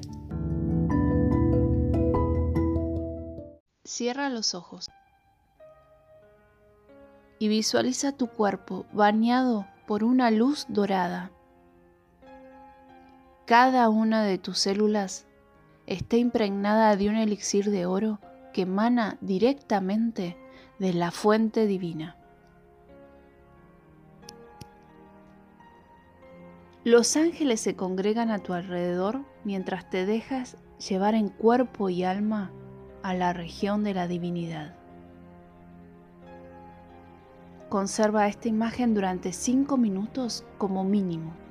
Cierra 3.84 4.28
los 4.28 4.54
ojos 4.54 4.90
y 7.38 7.48
visualiza 7.48 8.12
tu 8.12 8.28
cuerpo 8.28 8.86
bañado 8.92 9.66
por 9.86 10.04
una 10.04 10.30
luz 10.30 10.66
dorada. 10.68 11.32
Cada 13.46 13.88
una 13.88 14.22
de 14.22 14.38
tus 14.38 14.60
células 14.60 15.26
está 15.86 16.16
impregnada 16.16 16.94
de 16.96 17.08
un 17.08 17.16
elixir 17.16 17.70
de 17.70 17.86
oro 17.86 18.20
que 18.52 18.62
emana 18.62 19.18
directamente 19.20 20.36
de 20.78 20.92
la 20.92 21.10
fuente 21.10 21.66
divina. 21.66 22.16
Los 26.84 27.16
ángeles 27.16 27.60
se 27.60 27.74
congregan 27.74 28.30
a 28.30 28.38
tu 28.38 28.52
alrededor 28.52 29.22
mientras 29.44 29.90
te 29.90 30.06
dejas 30.06 30.56
llevar 30.88 31.14
en 31.14 31.28
cuerpo 31.28 31.88
y 31.88 32.04
alma 32.04 32.52
a 33.02 33.12
la 33.14 33.32
región 33.32 33.82
de 33.82 33.94
la 33.94 34.06
divinidad. 34.06 34.76
Conserva 37.68 38.28
esta 38.28 38.48
imagen 38.48 38.94
durante 38.94 39.32
5 39.32 39.76
minutos 39.76 40.44
como 40.58 40.84
mínimo. 40.84 41.41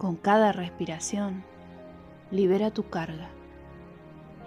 Con 0.00 0.16
cada 0.16 0.52
respiración, 0.52 1.44
libera 2.30 2.70
tu 2.70 2.88
carga 2.88 3.28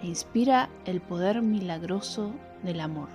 e 0.02 0.08
inspira 0.08 0.68
el 0.84 1.00
poder 1.00 1.42
milagroso 1.42 2.32
del 2.64 2.80
amor. 2.80 3.08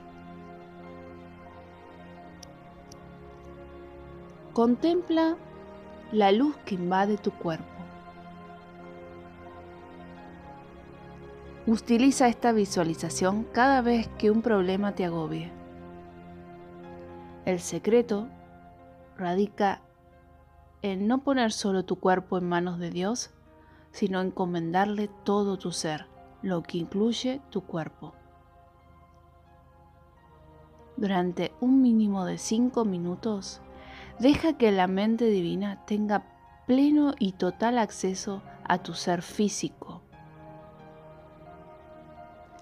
Contempla 4.54 5.36
la 6.14 6.32
luz 6.32 6.56
que 6.64 6.76
invade 6.76 7.18
tu 7.18 7.32
cuerpo. 7.32 7.66
Utiliza 11.68 12.30
esta 12.30 12.54
visualización 12.54 13.44
cada 13.52 13.82
vez 13.82 14.08
que 14.18 14.32
un 14.32 14.42
problema 14.42 14.96
te 14.96 15.04
agobie. 15.04 15.52
El 17.44 17.60
secreto 17.60 18.30
radica 19.18 19.82
en 20.82 21.08
no 21.08 21.24
poner 21.24 21.52
solo 21.52 21.84
tu 21.84 21.98
cuerpo 21.98 22.38
en 22.38 22.48
manos 22.48 22.80
de 22.80 22.90
Dios, 22.90 23.32
sino 23.92 24.22
encomendarle 24.22 25.10
todo 25.24 25.58
tu 25.58 25.72
ser, 25.72 26.06
lo 26.42 26.64
que 26.64 26.78
incluye 26.78 27.42
tu 27.50 27.62
cuerpo. 27.62 28.14
Durante 30.98 31.54
un 31.62 31.82
mínimo 31.82 32.26
de 32.26 32.38
cinco 32.38 32.86
minutos, 32.86 33.62
deja 34.20 34.54
que 34.54 34.72
la 34.72 34.88
mente 34.88 35.26
divina 35.26 35.86
tenga 35.86 36.26
pleno 36.68 37.14
y 37.20 37.34
total 37.34 37.78
acceso 37.78 38.42
a 38.64 38.80
tu 38.80 38.94
ser 38.94 39.22
físico, 39.22 40.02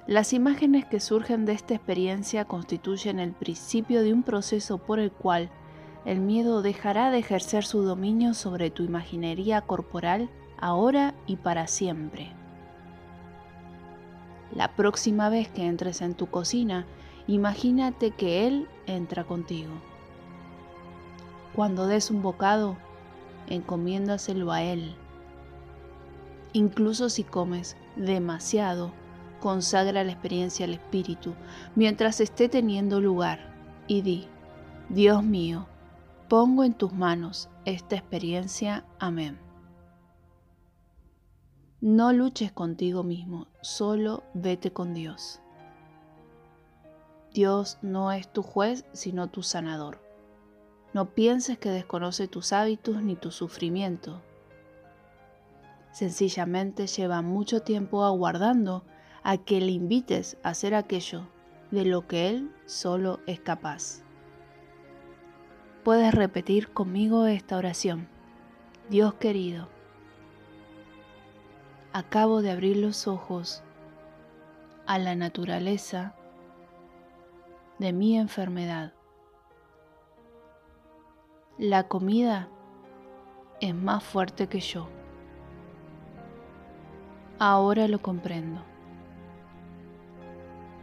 las 0.07 0.31
imágenes 0.31 0.85
que 0.85 1.01
surgen 1.01 1.45
de 1.45 1.51
esta 1.51 1.73
experiencia 1.73 2.45
constituyen 2.45 3.19
el 3.19 3.33
principio 3.33 4.01
de 4.03 4.13
un 4.13 4.23
proceso 4.23 4.77
por 4.77 4.99
el 4.99 5.11
cual 5.11 5.49
el 6.07 6.21
miedo 6.21 6.61
dejará 6.61 7.11
de 7.11 7.17
ejercer 7.17 7.65
su 7.65 7.81
dominio 7.81 8.33
sobre 8.33 8.69
tu 8.69 8.83
imaginería 8.83 9.59
corporal 9.59 10.29
ahora 10.57 11.13
y 11.27 11.35
para 11.35 11.67
siempre. 11.67 12.31
La 14.55 14.73
próxima 14.73 15.27
vez 15.27 15.49
que 15.49 15.65
entres 15.65 16.01
en 16.01 16.15
tu 16.15 16.27
cocina, 16.27 16.85
imagínate 17.27 18.11
que 18.11 18.47
Él 18.47 18.69
entra 18.85 19.25
contigo. 19.25 19.73
Cuando 21.53 21.87
des 21.87 22.09
un 22.09 22.21
bocado, 22.21 22.77
encomiéndaselo 23.49 24.53
a 24.53 24.63
Él. 24.63 24.95
Incluso 26.53 27.09
si 27.09 27.25
comes 27.25 27.75
demasiado, 27.97 28.93
consagra 29.41 30.05
la 30.05 30.13
experiencia 30.13 30.65
al 30.67 30.73
Espíritu 30.73 31.33
mientras 31.75 32.21
esté 32.21 32.47
teniendo 32.47 33.01
lugar 33.01 33.53
y 33.87 34.03
di, 34.03 34.27
Dios 34.87 35.21
mío, 35.21 35.67
pongo 36.27 36.63
en 36.63 36.73
tus 36.73 36.93
manos 36.93 37.49
esta 37.65 37.95
experiencia. 37.95 38.85
Amén. 38.99 39.39
No 41.79 42.11
luches 42.11 42.51
contigo 42.51 43.03
mismo, 43.03 43.47
solo 43.61 44.23
vete 44.33 44.73
con 44.73 44.93
Dios. 44.93 45.41
Dios 47.33 47.77
no 47.81 48.11
es 48.11 48.27
tu 48.27 48.41
juez, 48.41 48.85
sino 48.93 49.27
tu 49.27 49.43
sanador. 49.43 50.01
No 50.93 51.13
pienses 51.13 51.59
que 51.59 51.69
desconoce 51.69 52.27
tus 52.27 52.51
hábitos 52.51 53.03
ni 53.03 53.15
tu 53.15 53.31
sufrimiento. 53.31 54.21
Sencillamente 55.91 56.87
lleva 56.87 57.21
mucho 57.21 57.61
tiempo 57.61 58.03
aguardando 58.03 58.83
a 59.23 59.37
que 59.37 59.61
le 59.61 59.71
invites 59.71 60.37
a 60.43 60.49
hacer 60.49 60.73
aquello 60.73 61.27
de 61.71 61.85
lo 61.85 62.07
que 62.07 62.29
Él 62.29 62.51
solo 62.65 63.19
es 63.27 63.39
capaz. 63.39 64.06
Puedes 65.87 66.13
repetir 66.13 66.73
conmigo 66.73 67.27
esta 67.27 67.55
oración. 67.55 68.09
Dios 68.89 69.13
querido, 69.13 69.69
acabo 71.93 72.41
de 72.41 72.51
abrir 72.51 72.75
los 72.75 73.07
ojos 73.07 73.63
a 74.85 74.99
la 74.99 75.15
naturaleza 75.15 76.13
de 77.79 77.93
mi 77.93 78.17
enfermedad. 78.17 78.91
La 81.57 81.87
comida 81.87 82.49
es 83.61 83.73
más 83.73 84.03
fuerte 84.03 84.47
que 84.47 84.59
yo. 84.59 84.89
Ahora 87.39 87.87
lo 87.87 88.01
comprendo 88.01 88.61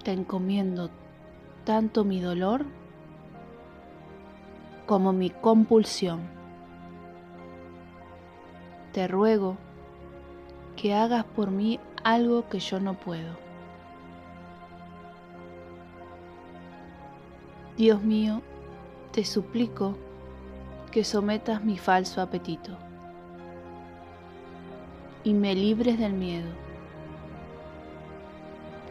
te 0.03 0.13
encomiendo 0.13 0.89
tanto 1.65 2.05
mi 2.05 2.23
dolor 2.23 2.65
como 4.87 5.13
mi 5.13 5.31
compulsión. 5.31 6.23
Te 8.93 9.09
ruego 9.09 9.57
que 10.77 10.95
hagas 10.95 11.25
por 11.25 11.51
mí 11.51 11.81
algo 12.03 12.49
que 12.49 12.61
yo 12.61 12.81
no 12.81 12.95
puedo. 12.95 13.37
Dios 17.77 18.03
mío, 18.03 18.41
te 19.13 19.25
suplico 19.25 19.97
que 20.93 21.03
sometas 21.03 21.65
mi 21.65 21.77
falso 21.77 22.21
apetito 22.21 22.77
y 25.25 25.35
me 25.35 25.55
libres 25.55 25.99
del 25.99 26.13
miedo 26.13 26.65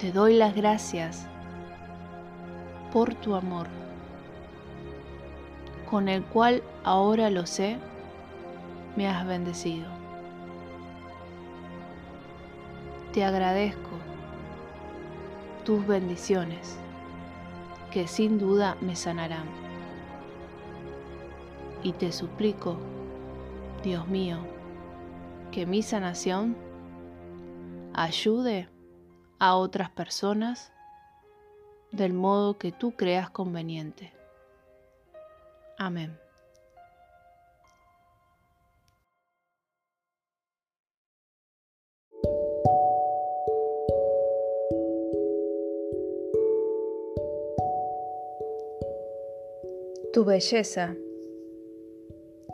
te 0.04 0.12
doy 0.12 0.36
las 0.36 0.54
gracias 0.54 1.26
por 2.92 3.16
tu 3.16 3.36
amor, 3.36 3.68
con 5.94 6.10
el 6.10 6.24
cual 6.24 6.64
ahora 6.84 7.30
lo 7.30 7.46
sé, 7.46 7.78
me 8.96 9.08
has 9.08 9.28
bendecido. 9.28 9.86
Te 13.14 13.24
agradezco 13.24 13.92
tus 15.64 15.86
bendiciones, 15.86 16.80
que 17.92 18.08
sin 18.08 18.40
duda 18.40 18.76
me 18.82 18.96
sanarán. 18.96 19.46
Y 21.84 21.92
te 21.92 22.12
suplico, 22.12 22.78
Dios 23.84 24.08
mío, 24.08 24.40
que 25.52 25.68
mi 25.68 25.84
sanación 25.84 26.58
ayude 27.94 28.68
a 29.38 29.54
otras 29.54 29.92
personas 29.92 30.72
del 31.92 32.14
modo 32.14 32.58
que 32.58 32.72
tú 32.72 32.94
creas 32.96 33.30
conveniente. 33.30 34.23
Amén. 35.78 36.18
Tu 50.14 50.24
belleza 50.26 50.96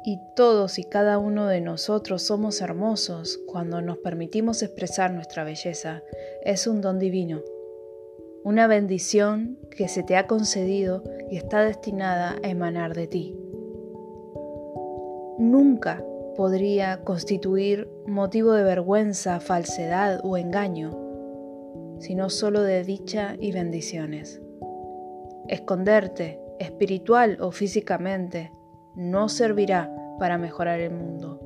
y 0.05 0.17
todos 0.33 0.79
y 0.79 0.85
cada 0.85 1.17
uno 1.17 1.47
de 1.47 1.59
nosotros 1.59 2.21
somos 2.21 2.61
hermosos 2.61 3.37
cuando 3.45 3.81
nos 3.81 3.97
permitimos 3.97 4.63
expresar 4.63 5.11
nuestra 5.11 5.43
belleza. 5.43 6.01
Es 6.41 6.67
un 6.67 6.79
don 6.79 6.99
divino, 6.99 7.41
una 8.49 8.65
bendición 8.65 9.59
que 9.77 9.87
se 9.87 10.01
te 10.01 10.17
ha 10.17 10.25
concedido 10.25 11.03
y 11.29 11.37
está 11.37 11.63
destinada 11.63 12.35
a 12.43 12.49
emanar 12.49 12.95
de 12.95 13.05
ti. 13.05 13.37
Nunca 15.37 16.03
podría 16.35 17.03
constituir 17.03 17.87
motivo 18.07 18.53
de 18.53 18.63
vergüenza, 18.63 19.39
falsedad 19.39 20.21
o 20.23 20.35
engaño, 20.35 20.89
sino 21.99 22.31
solo 22.31 22.63
de 22.63 22.83
dicha 22.83 23.35
y 23.39 23.51
bendiciones. 23.51 24.41
Esconderte, 25.47 26.41
espiritual 26.57 27.37
o 27.41 27.51
físicamente, 27.51 28.51
no 28.95 29.29
servirá 29.29 29.93
para 30.17 30.39
mejorar 30.39 30.79
el 30.79 30.89
mundo. 30.89 31.39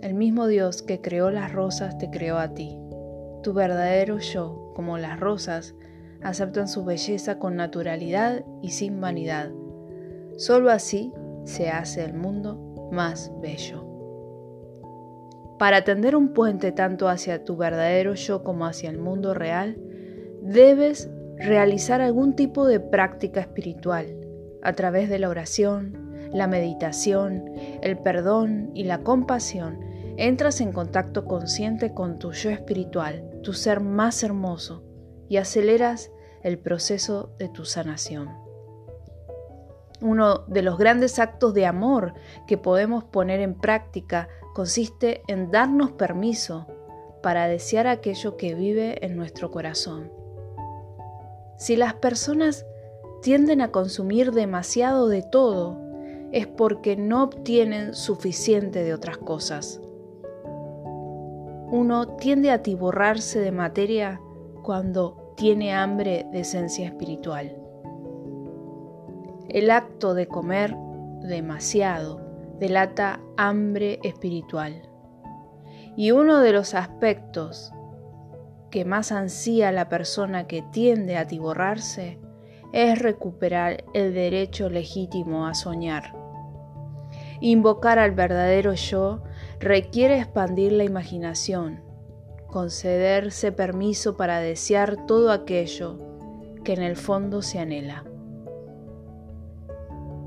El 0.00 0.14
mismo 0.14 0.46
Dios 0.46 0.80
que 0.80 1.02
creó 1.02 1.30
las 1.30 1.52
rosas 1.52 1.98
te 1.98 2.08
creó 2.08 2.38
a 2.38 2.54
ti. 2.54 2.78
Tu 3.42 3.52
verdadero 3.52 4.18
yo 4.18 4.67
como 4.78 4.96
las 4.96 5.18
rosas, 5.18 5.74
aceptan 6.22 6.68
su 6.68 6.84
belleza 6.84 7.40
con 7.40 7.56
naturalidad 7.56 8.44
y 8.62 8.70
sin 8.70 9.00
vanidad. 9.00 9.50
Solo 10.36 10.70
así 10.70 11.12
se 11.42 11.68
hace 11.68 12.04
el 12.04 12.14
mundo 12.14 12.88
más 12.92 13.32
bello. 13.42 13.84
Para 15.58 15.82
tender 15.82 16.14
un 16.14 16.32
puente 16.32 16.70
tanto 16.70 17.08
hacia 17.08 17.44
tu 17.44 17.56
verdadero 17.56 18.14
yo 18.14 18.44
como 18.44 18.66
hacia 18.66 18.88
el 18.88 18.98
mundo 18.98 19.34
real, 19.34 19.78
debes 20.42 21.10
realizar 21.38 22.00
algún 22.00 22.36
tipo 22.36 22.64
de 22.64 22.78
práctica 22.78 23.40
espiritual 23.40 24.16
a 24.62 24.74
través 24.74 25.08
de 25.08 25.18
la 25.18 25.28
oración, 25.28 26.30
la 26.32 26.46
meditación, 26.46 27.50
el 27.82 27.98
perdón 27.98 28.70
y 28.74 28.84
la 28.84 28.98
compasión. 28.98 29.80
Entras 30.18 30.60
en 30.60 30.70
contacto 30.70 31.24
consciente 31.24 31.94
con 31.94 32.20
tu 32.20 32.30
yo 32.30 32.50
espiritual, 32.50 33.27
tu 33.42 33.52
ser 33.52 33.80
más 33.80 34.22
hermoso, 34.22 34.82
y 35.28 35.36
aceleras 35.36 36.10
el 36.42 36.58
proceso 36.58 37.34
de 37.38 37.48
tu 37.48 37.64
sanación. 37.64 38.28
Uno 40.00 40.44
de 40.46 40.62
los 40.62 40.78
grandes 40.78 41.18
actos 41.18 41.54
de 41.54 41.66
amor 41.66 42.14
que 42.46 42.56
podemos 42.56 43.04
poner 43.04 43.40
en 43.40 43.54
práctica 43.54 44.28
consiste 44.54 45.22
en 45.26 45.50
darnos 45.50 45.92
permiso 45.92 46.66
para 47.22 47.48
desear 47.48 47.88
aquello 47.88 48.36
que 48.36 48.54
vive 48.54 49.04
en 49.04 49.16
nuestro 49.16 49.50
corazón. 49.50 50.12
Si 51.56 51.74
las 51.74 51.94
personas 51.94 52.64
tienden 53.22 53.60
a 53.60 53.72
consumir 53.72 54.30
demasiado 54.30 55.08
de 55.08 55.22
todo, 55.22 55.76
es 56.30 56.46
porque 56.46 56.96
no 56.96 57.24
obtienen 57.24 57.94
suficiente 57.94 58.84
de 58.84 58.94
otras 58.94 59.18
cosas. 59.18 59.80
Uno 61.70 62.08
tiende 62.16 62.50
a 62.50 62.62
tiborrarse 62.62 63.40
de 63.40 63.52
materia 63.52 64.20
cuando 64.62 65.34
tiene 65.36 65.74
hambre 65.74 66.26
de 66.32 66.40
esencia 66.40 66.86
espiritual. 66.86 67.56
El 69.48 69.70
acto 69.70 70.14
de 70.14 70.26
comer 70.26 70.74
demasiado 71.20 72.20
delata 72.58 73.20
hambre 73.36 74.00
espiritual. 74.02 74.82
Y 75.94 76.10
uno 76.12 76.40
de 76.40 76.52
los 76.52 76.74
aspectos 76.74 77.72
que 78.70 78.84
más 78.84 79.12
ansía 79.12 79.70
la 79.70 79.90
persona 79.90 80.46
que 80.46 80.62
tiende 80.62 81.16
a 81.16 81.26
tiborrarse 81.26 82.18
es 82.72 82.98
recuperar 82.98 83.84
el 83.94 84.14
derecho 84.14 84.70
legítimo 84.70 85.46
a 85.46 85.54
soñar. 85.54 86.14
Invocar 87.40 87.98
al 87.98 88.12
verdadero 88.12 88.72
yo 88.74 89.22
requiere 89.60 90.18
expandir 90.18 90.72
la 90.72 90.84
imaginación, 90.84 91.82
concederse 92.46 93.52
permiso 93.52 94.16
para 94.16 94.38
desear 94.38 95.06
todo 95.06 95.32
aquello 95.32 95.98
que 96.64 96.72
en 96.72 96.82
el 96.82 96.96
fondo 96.96 97.42
se 97.42 97.58
anhela. 97.58 98.04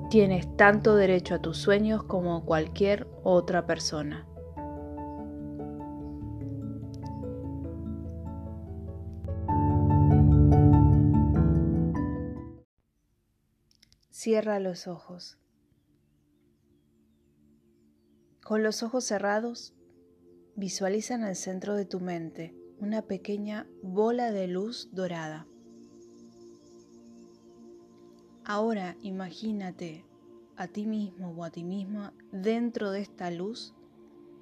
Tienes 0.10 0.58
tanto 0.58 0.96
derecho 0.96 1.36
a 1.36 1.40
tus 1.40 1.58
sueños 1.58 2.04
como 2.04 2.46
cualquier 2.46 3.08
otra 3.24 3.66
persona. 3.66 4.28
Cierra 14.10 14.60
los 14.60 14.88
ojos. 14.88 15.41
Con 18.52 18.64
los 18.64 18.84
ojos 18.84 19.06
cerrados, 19.06 19.74
visualiza 20.58 21.16
en 21.16 21.24
el 21.24 21.38
centro 21.38 21.74
de 21.74 21.86
tu 21.86 22.02
mente 22.02 22.54
una 22.82 23.02
pequeña 23.02 23.66
bola 23.82 24.34
de 24.34 24.50
luz 24.50 24.90
dorada. 24.92 25.48
Ahora 28.44 28.98
imagínate 29.04 30.04
a 30.58 30.68
ti 30.68 30.86
mismo 30.86 31.30
o 31.30 31.46
a 31.46 31.50
ti 31.50 31.64
misma 31.64 32.14
dentro 32.34 32.92
de 32.92 33.00
esta 33.00 33.32
luz 33.32 33.74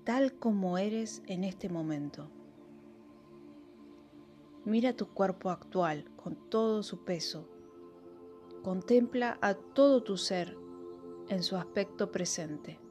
tal 0.06 0.34
como 0.34 0.80
eres 0.80 1.22
en 1.28 1.44
este 1.44 1.70
momento. 1.70 2.32
Mira 4.66 4.96
tu 4.96 5.14
cuerpo 5.14 5.52
actual 5.52 6.06
con 6.16 6.50
todo 6.50 6.82
su 6.82 7.06
peso 7.06 7.48
Contempla 8.64 9.38
a 9.44 9.54
todo 9.54 10.02
tu 10.02 10.18
ser 10.18 10.58
en 11.28 11.44
su 11.44 11.58
aspecto 11.58 12.12
presente. 12.12 12.89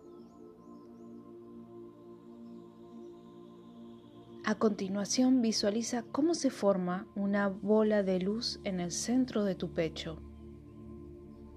A 4.48 4.54
continuación 4.54 5.42
visualiza 5.42 6.04
cómo 6.04 6.32
se 6.32 6.48
forma 6.48 7.06
una 7.14 7.48
bola 7.48 8.02
de 8.02 8.18
luz 8.18 8.60
en 8.64 8.80
el 8.80 8.92
centro 8.92 9.44
de 9.44 9.54
tu 9.54 9.74
pecho. 9.74 10.22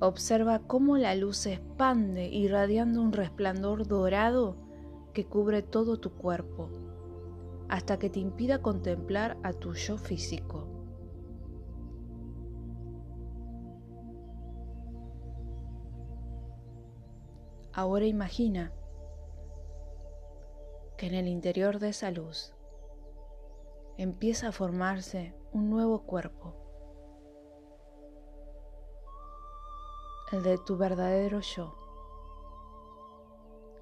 Observa 0.01 0.59
cómo 0.67 0.97
la 0.97 1.15
luz 1.15 1.37
se 1.37 1.53
expande 1.53 2.27
irradiando 2.27 3.01
un 3.01 3.13
resplandor 3.13 3.87
dorado 3.87 4.57
que 5.13 5.25
cubre 5.25 5.61
todo 5.61 6.01
tu 6.01 6.11
cuerpo, 6.11 6.69
hasta 7.69 7.97
que 7.97 8.09
te 8.09 8.19
impida 8.19 8.61
contemplar 8.61 9.37
a 9.41 9.53
tu 9.53 9.73
yo 9.73 9.97
físico. 9.97 10.67
Ahora 17.71 18.05
imagina 18.05 18.73
que 20.97 21.07
en 21.07 21.13
el 21.13 21.29
interior 21.29 21.79
de 21.79 21.87
esa 21.87 22.11
luz 22.11 22.53
empieza 23.97 24.49
a 24.49 24.51
formarse 24.51 25.33
un 25.51 25.69
nuevo 25.69 26.03
cuerpo, 26.03 26.55
el 30.31 30.43
de 30.43 30.57
tu 30.57 30.77
verdadero 30.77 31.41
yo, 31.41 31.75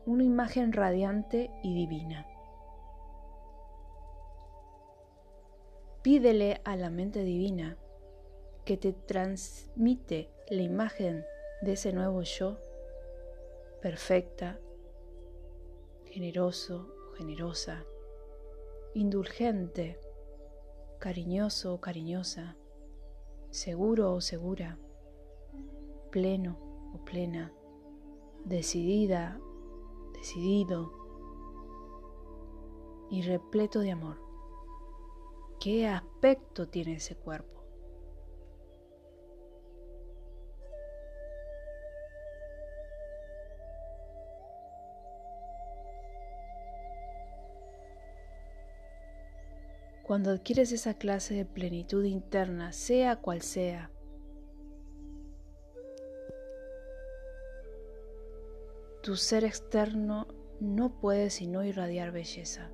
una 0.05 0.23
imagen 0.23 0.73
radiante 0.73 1.51
y 1.63 1.75
divina. 1.75 2.25
Pídele 6.01 6.61
a 6.63 6.75
la 6.75 6.89
mente 6.89 7.23
divina 7.23 7.77
que 8.65 8.77
te 8.77 8.93
transmite 8.93 10.31
la 10.49 10.61
imagen 10.61 11.25
de 11.61 11.73
ese 11.73 11.93
nuevo 11.93 12.21
yo 12.21 12.57
perfecta, 13.81 14.59
generoso 16.05 16.95
generosa, 17.19 17.83
indulgente, 18.93 19.99
cariñoso 20.99 21.73
o 21.73 21.81
cariñosa, 21.81 22.57
seguro 23.51 24.13
o 24.13 24.21
segura, 24.21 24.77
pleno 26.11 26.57
o 26.93 27.05
plena, 27.05 27.53
decidida, 28.45 29.39
decidido 30.13 30.91
y 33.09 33.21
repleto 33.21 33.79
de 33.79 33.91
amor. 33.91 34.17
¿Qué 35.59 35.87
aspecto 35.87 36.67
tiene 36.67 36.95
ese 36.95 37.15
cuerpo? 37.15 37.58
Cuando 50.09 50.31
adquieres 50.31 50.71
esa 50.71 50.95
clase 50.95 51.35
de 51.35 51.45
plenitud 51.45 52.03
interna, 52.03 52.73
sea 52.73 53.17
cual 53.17 53.43
sea, 53.43 53.91
tu 59.03 59.15
ser 59.15 59.43
externo 59.43 60.25
no 60.59 60.99
puede 60.99 61.29
sino 61.29 61.63
irradiar 61.63 62.11
belleza. 62.11 62.71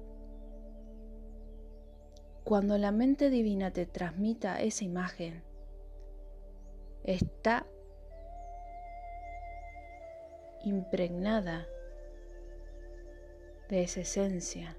Cuando 2.45 2.77
la 2.77 2.93
mente 2.93 3.29
divina 3.29 3.69
te 3.69 3.85
transmita 3.85 4.61
esa 4.61 4.85
imagen, 4.85 5.43
está 7.03 7.67
impregnada 10.63 11.67
de 13.67 13.83
esa 13.83 13.99
esencia 13.99 14.77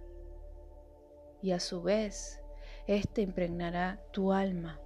y 1.42 1.50
a 1.50 1.60
su 1.60 1.82
vez 1.82 2.40
este 2.86 3.22
impregnará 3.22 4.00
tu 4.12 4.32
alma. 4.32 4.80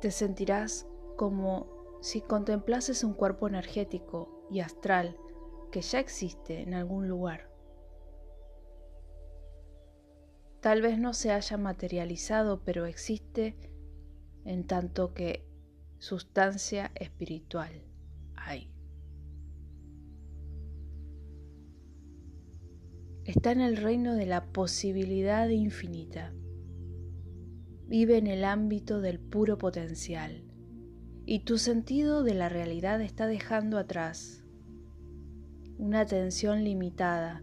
Te 0.00 0.10
sentirás 0.10 0.86
como 1.16 1.98
si 2.00 2.20
contemplases 2.20 3.04
un 3.04 3.14
cuerpo 3.14 3.46
energético 3.46 4.46
y 4.50 4.60
astral 4.60 5.16
que 5.70 5.80
ya 5.80 6.00
existe 6.00 6.60
en 6.60 6.74
algún 6.74 7.08
lugar. 7.08 7.50
Tal 10.60 10.80
vez 10.80 10.98
no 10.98 11.12
se 11.12 11.32
haya 11.32 11.56
materializado, 11.56 12.62
pero 12.64 12.86
existe 12.86 13.56
en 14.44 14.66
tanto 14.66 15.14
que 15.14 15.44
sustancia 15.98 16.90
espiritual 16.94 17.84
hay. 18.36 18.71
Está 23.24 23.52
en 23.52 23.60
el 23.60 23.76
reino 23.76 24.14
de 24.14 24.26
la 24.26 24.46
posibilidad 24.46 25.48
infinita. 25.48 26.32
Vive 27.86 28.18
en 28.18 28.26
el 28.26 28.44
ámbito 28.44 29.00
del 29.00 29.20
puro 29.20 29.58
potencial 29.58 30.44
y 31.24 31.40
tu 31.40 31.58
sentido 31.58 32.24
de 32.24 32.34
la 32.34 32.48
realidad 32.48 33.00
está 33.00 33.26
dejando 33.26 33.78
atrás 33.78 34.42
una 35.78 36.00
atención 36.00 36.64
limitada 36.64 37.42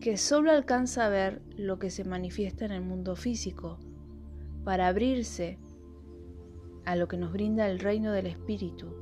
que 0.00 0.16
solo 0.16 0.50
alcanza 0.50 1.06
a 1.06 1.08
ver 1.10 1.42
lo 1.56 1.78
que 1.78 1.90
se 1.90 2.04
manifiesta 2.04 2.64
en 2.64 2.72
el 2.72 2.82
mundo 2.82 3.16
físico 3.16 3.78
para 4.64 4.88
abrirse 4.88 5.58
a 6.84 6.96
lo 6.96 7.08
que 7.08 7.16
nos 7.16 7.32
brinda 7.32 7.68
el 7.68 7.78
reino 7.78 8.12
del 8.12 8.26
espíritu, 8.26 8.94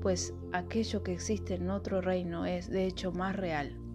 pues 0.00 0.34
aquello 0.52 1.02
que 1.02 1.12
existe 1.12 1.54
en 1.54 1.70
otro 1.70 2.00
reino 2.00 2.46
es 2.46 2.70
de 2.70 2.86
hecho 2.86 3.12
más 3.12 3.36
real. 3.36 3.85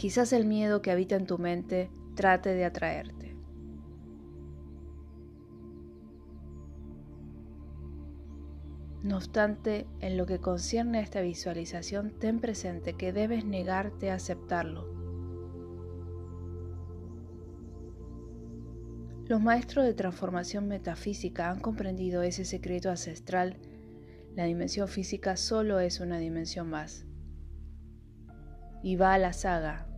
Quizás 0.00 0.32
el 0.32 0.46
miedo 0.46 0.80
que 0.80 0.90
habita 0.90 1.14
en 1.16 1.26
tu 1.26 1.36
mente 1.36 1.90
trate 2.14 2.54
de 2.54 2.64
atraerte. 2.64 3.36
No 9.02 9.18
obstante, 9.18 9.86
en 10.00 10.16
lo 10.16 10.24
que 10.24 10.38
concierne 10.38 10.96
a 10.96 11.02
esta 11.02 11.20
visualización, 11.20 12.18
ten 12.18 12.40
presente 12.40 12.94
que 12.94 13.12
debes 13.12 13.44
negarte 13.44 14.10
a 14.10 14.14
aceptarlo. 14.14 14.86
Los 19.28 19.42
maestros 19.42 19.84
de 19.84 19.92
transformación 19.92 20.66
metafísica 20.66 21.50
han 21.50 21.60
comprendido 21.60 22.22
ese 22.22 22.46
secreto 22.46 22.88
ancestral. 22.88 23.58
La 24.34 24.44
dimensión 24.44 24.88
física 24.88 25.36
solo 25.36 25.78
es 25.78 26.00
una 26.00 26.16
dimensión 26.16 26.70
más. 26.70 27.04
Y 28.82 28.96
va 28.96 29.12
a 29.12 29.18
la 29.18 29.34
saga, 29.34 29.89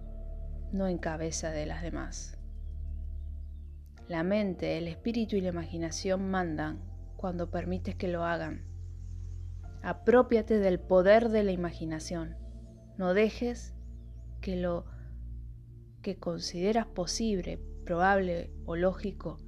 no 0.72 0.88
en 0.88 0.98
cabeza 0.98 1.50
de 1.50 1.66
las 1.66 1.82
demás. 1.82 2.38
La 4.08 4.22
mente, 4.22 4.78
el 4.78 4.88
espíritu 4.88 5.36
y 5.36 5.40
la 5.40 5.50
imaginación 5.50 6.30
mandan 6.30 6.80
cuando 7.16 7.50
permites 7.50 7.94
que 7.94 8.08
lo 8.08 8.24
hagan. 8.24 8.64
Apropiate 9.82 10.58
del 10.58 10.80
poder 10.80 11.28
de 11.28 11.44
la 11.44 11.52
imaginación. 11.52 12.36
No 12.98 13.14
dejes 13.14 13.74
que 14.40 14.56
lo 14.56 14.84
que 16.02 16.16
consideras 16.16 16.86
posible, 16.86 17.60
probable 17.84 18.52
o 18.66 18.76
lógico 18.76 19.38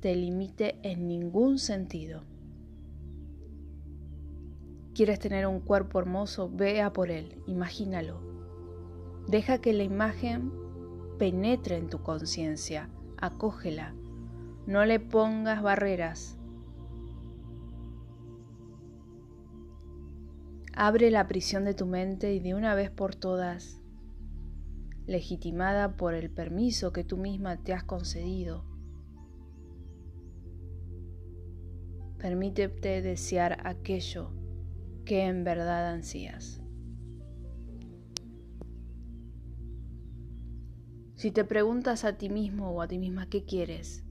te 0.00 0.14
limite 0.14 0.78
en 0.82 1.08
ningún 1.08 1.58
sentido. 1.58 2.24
¿Quieres 4.94 5.18
tener 5.18 5.46
un 5.46 5.60
cuerpo 5.60 5.98
hermoso? 5.98 6.50
Vea 6.50 6.92
por 6.92 7.10
él, 7.10 7.42
imagínalo. 7.46 8.35
Deja 9.28 9.58
que 9.58 9.72
la 9.72 9.82
imagen 9.82 10.52
penetre 11.18 11.76
en 11.76 11.88
tu 11.88 12.02
conciencia, 12.02 12.88
acógela, 13.16 13.92
no 14.66 14.84
le 14.84 15.00
pongas 15.00 15.62
barreras. 15.62 16.38
Abre 20.72 21.10
la 21.10 21.26
prisión 21.26 21.64
de 21.64 21.74
tu 21.74 21.86
mente 21.86 22.34
y 22.34 22.38
de 22.38 22.54
una 22.54 22.74
vez 22.74 22.90
por 22.90 23.16
todas, 23.16 23.80
legitimada 25.06 25.96
por 25.96 26.14
el 26.14 26.30
permiso 26.30 26.92
que 26.92 27.02
tú 27.02 27.16
misma 27.16 27.56
te 27.56 27.72
has 27.72 27.82
concedido, 27.82 28.64
permítete 32.18 33.02
desear 33.02 33.58
aquello 33.64 34.30
que 35.04 35.26
en 35.26 35.44
verdad 35.44 35.88
ansías. 35.88 36.60
Si 41.16 41.30
te 41.30 41.46
preguntas 41.46 42.04
a 42.04 42.18
ti 42.18 42.28
mismo 42.28 42.72
o 42.72 42.82
a 42.82 42.88
ti 42.88 42.98
misma 42.98 43.26
qué 43.26 43.46
quieres 43.46 44.04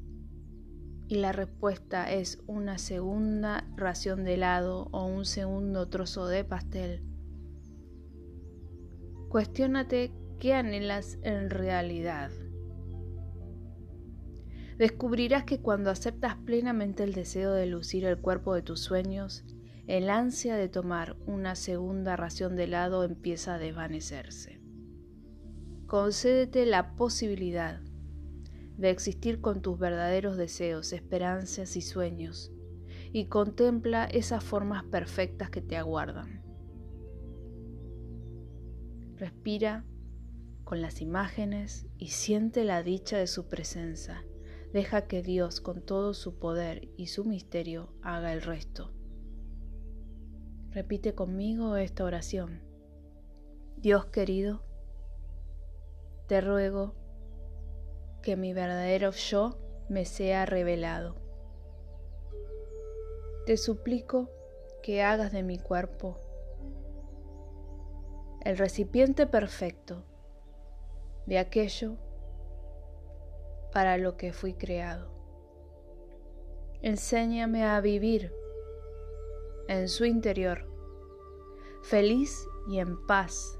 y 1.07 1.17
la 1.17 1.31
respuesta 1.31 2.11
es 2.11 2.39
una 2.47 2.79
segunda 2.79 3.69
ración 3.75 4.23
de 4.23 4.33
helado 4.33 4.89
o 4.91 5.05
un 5.05 5.23
segundo 5.23 5.87
trozo 5.87 6.25
de 6.25 6.43
pastel, 6.43 7.03
cuestiónate 9.29 10.13
qué 10.39 10.55
anhelas 10.55 11.19
en 11.21 11.51
realidad. 11.51 12.31
Descubrirás 14.79 15.43
que 15.43 15.61
cuando 15.61 15.91
aceptas 15.91 16.37
plenamente 16.37 17.03
el 17.03 17.13
deseo 17.13 17.53
de 17.53 17.67
lucir 17.67 18.05
el 18.05 18.17
cuerpo 18.17 18.55
de 18.55 18.63
tus 18.63 18.79
sueños, 18.79 19.45
el 19.85 20.09
ansia 20.09 20.55
de 20.55 20.69
tomar 20.69 21.17
una 21.27 21.53
segunda 21.53 22.15
ración 22.15 22.55
de 22.55 22.63
helado 22.63 23.03
empieza 23.03 23.53
a 23.53 23.59
desvanecerse 23.59 24.64
concédete 25.87 26.65
la 26.65 26.95
posibilidad 26.95 27.81
de 28.77 28.89
existir 28.89 29.41
con 29.41 29.61
tus 29.61 29.79
verdaderos 29.79 30.37
deseos, 30.37 30.93
esperanzas 30.93 31.75
y 31.75 31.81
sueños, 31.81 32.51
y 33.13 33.27
contempla 33.27 34.05
esas 34.05 34.43
formas 34.43 34.83
perfectas 34.83 35.49
que 35.49 35.61
te 35.61 35.77
aguardan. 35.77 36.43
Respira 39.15 39.85
con 40.65 40.81
las 40.81 40.99
imágenes 40.99 41.87
y 41.97 42.07
siente 42.07 42.65
la 42.65 42.83
dicha 42.83 43.17
de 43.17 43.27
su 43.27 43.47
presencia. 43.47 44.25
Deja 44.73 45.07
que 45.07 45.21
Dios, 45.21 45.61
con 45.61 45.81
todo 45.81 46.13
su 46.13 46.37
poder 46.37 46.89
y 46.97 47.07
su 47.07 47.23
misterio, 47.23 47.93
haga 48.01 48.33
el 48.33 48.41
resto. 48.41 48.91
Repite 50.71 51.15
conmigo 51.15 51.77
esta 51.77 52.03
oración. 52.03 52.61
Dios 53.77 54.07
querido, 54.07 54.64
te 56.27 56.41
ruego 56.41 56.93
que 58.21 58.35
mi 58.35 58.53
verdadero 58.53 59.11
yo 59.11 59.57
me 59.89 60.05
sea 60.05 60.45
revelado. 60.45 61.15
Te 63.45 63.57
suplico 63.57 64.29
que 64.81 65.03
hagas 65.03 65.31
de 65.31 65.43
mi 65.43 65.59
cuerpo 65.59 66.19
el 68.41 68.57
recipiente 68.57 69.25
perfecto 69.27 70.03
de 71.25 71.39
aquello 71.39 71.95
para 73.71 73.97
lo 73.97 74.17
que 74.17 74.33
fui 74.33 74.53
creado. 74.53 75.09
Enséñame 76.81 77.65
a 77.65 77.81
vivir 77.81 78.31
en 79.67 79.89
su 79.89 80.05
interior, 80.05 80.67
feliz 81.83 82.47
y 82.67 82.79
en 82.79 83.05
paz. 83.07 83.59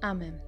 Amén. 0.00 0.47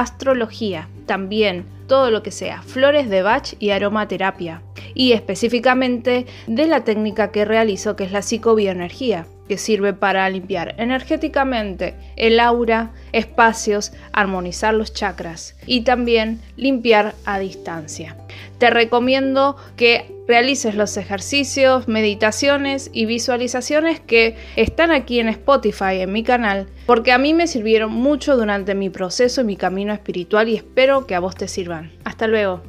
astrología, 0.00 0.88
también 1.06 1.64
todo 1.86 2.10
lo 2.10 2.22
que 2.22 2.30
sea 2.30 2.62
flores 2.62 3.08
de 3.08 3.22
Bach 3.22 3.54
y 3.58 3.70
aromaterapia, 3.70 4.62
y 4.94 5.12
específicamente 5.12 6.26
de 6.46 6.66
la 6.66 6.84
técnica 6.84 7.30
que 7.30 7.44
realizo 7.44 7.96
que 7.96 8.04
es 8.04 8.12
la 8.12 8.22
psicobioenergía 8.22 9.26
que 9.48 9.58
sirve 9.58 9.92
para 9.92 10.28
limpiar 10.28 10.74
energéticamente 10.78 11.94
el 12.16 12.40
aura, 12.40 12.90
espacios, 13.12 13.92
armonizar 14.12 14.74
los 14.74 14.92
chakras 14.92 15.54
y 15.66 15.82
también 15.82 16.40
limpiar 16.56 17.14
a 17.24 17.38
distancia. 17.38 18.16
Te 18.58 18.70
recomiendo 18.70 19.56
que 19.76 20.15
realices 20.26 20.74
los 20.74 20.96
ejercicios, 20.96 21.88
meditaciones 21.88 22.90
y 22.92 23.06
visualizaciones 23.06 24.00
que 24.00 24.36
están 24.56 24.90
aquí 24.90 25.20
en 25.20 25.28
Spotify, 25.28 26.00
en 26.00 26.12
mi 26.12 26.22
canal, 26.22 26.66
porque 26.86 27.12
a 27.12 27.18
mí 27.18 27.34
me 27.34 27.46
sirvieron 27.46 27.92
mucho 27.92 28.36
durante 28.36 28.74
mi 28.74 28.90
proceso 28.90 29.40
y 29.40 29.44
mi 29.44 29.56
camino 29.56 29.92
espiritual 29.92 30.48
y 30.48 30.56
espero 30.56 31.06
que 31.06 31.14
a 31.14 31.20
vos 31.20 31.34
te 31.34 31.48
sirvan. 31.48 31.92
Hasta 32.04 32.26
luego. 32.26 32.62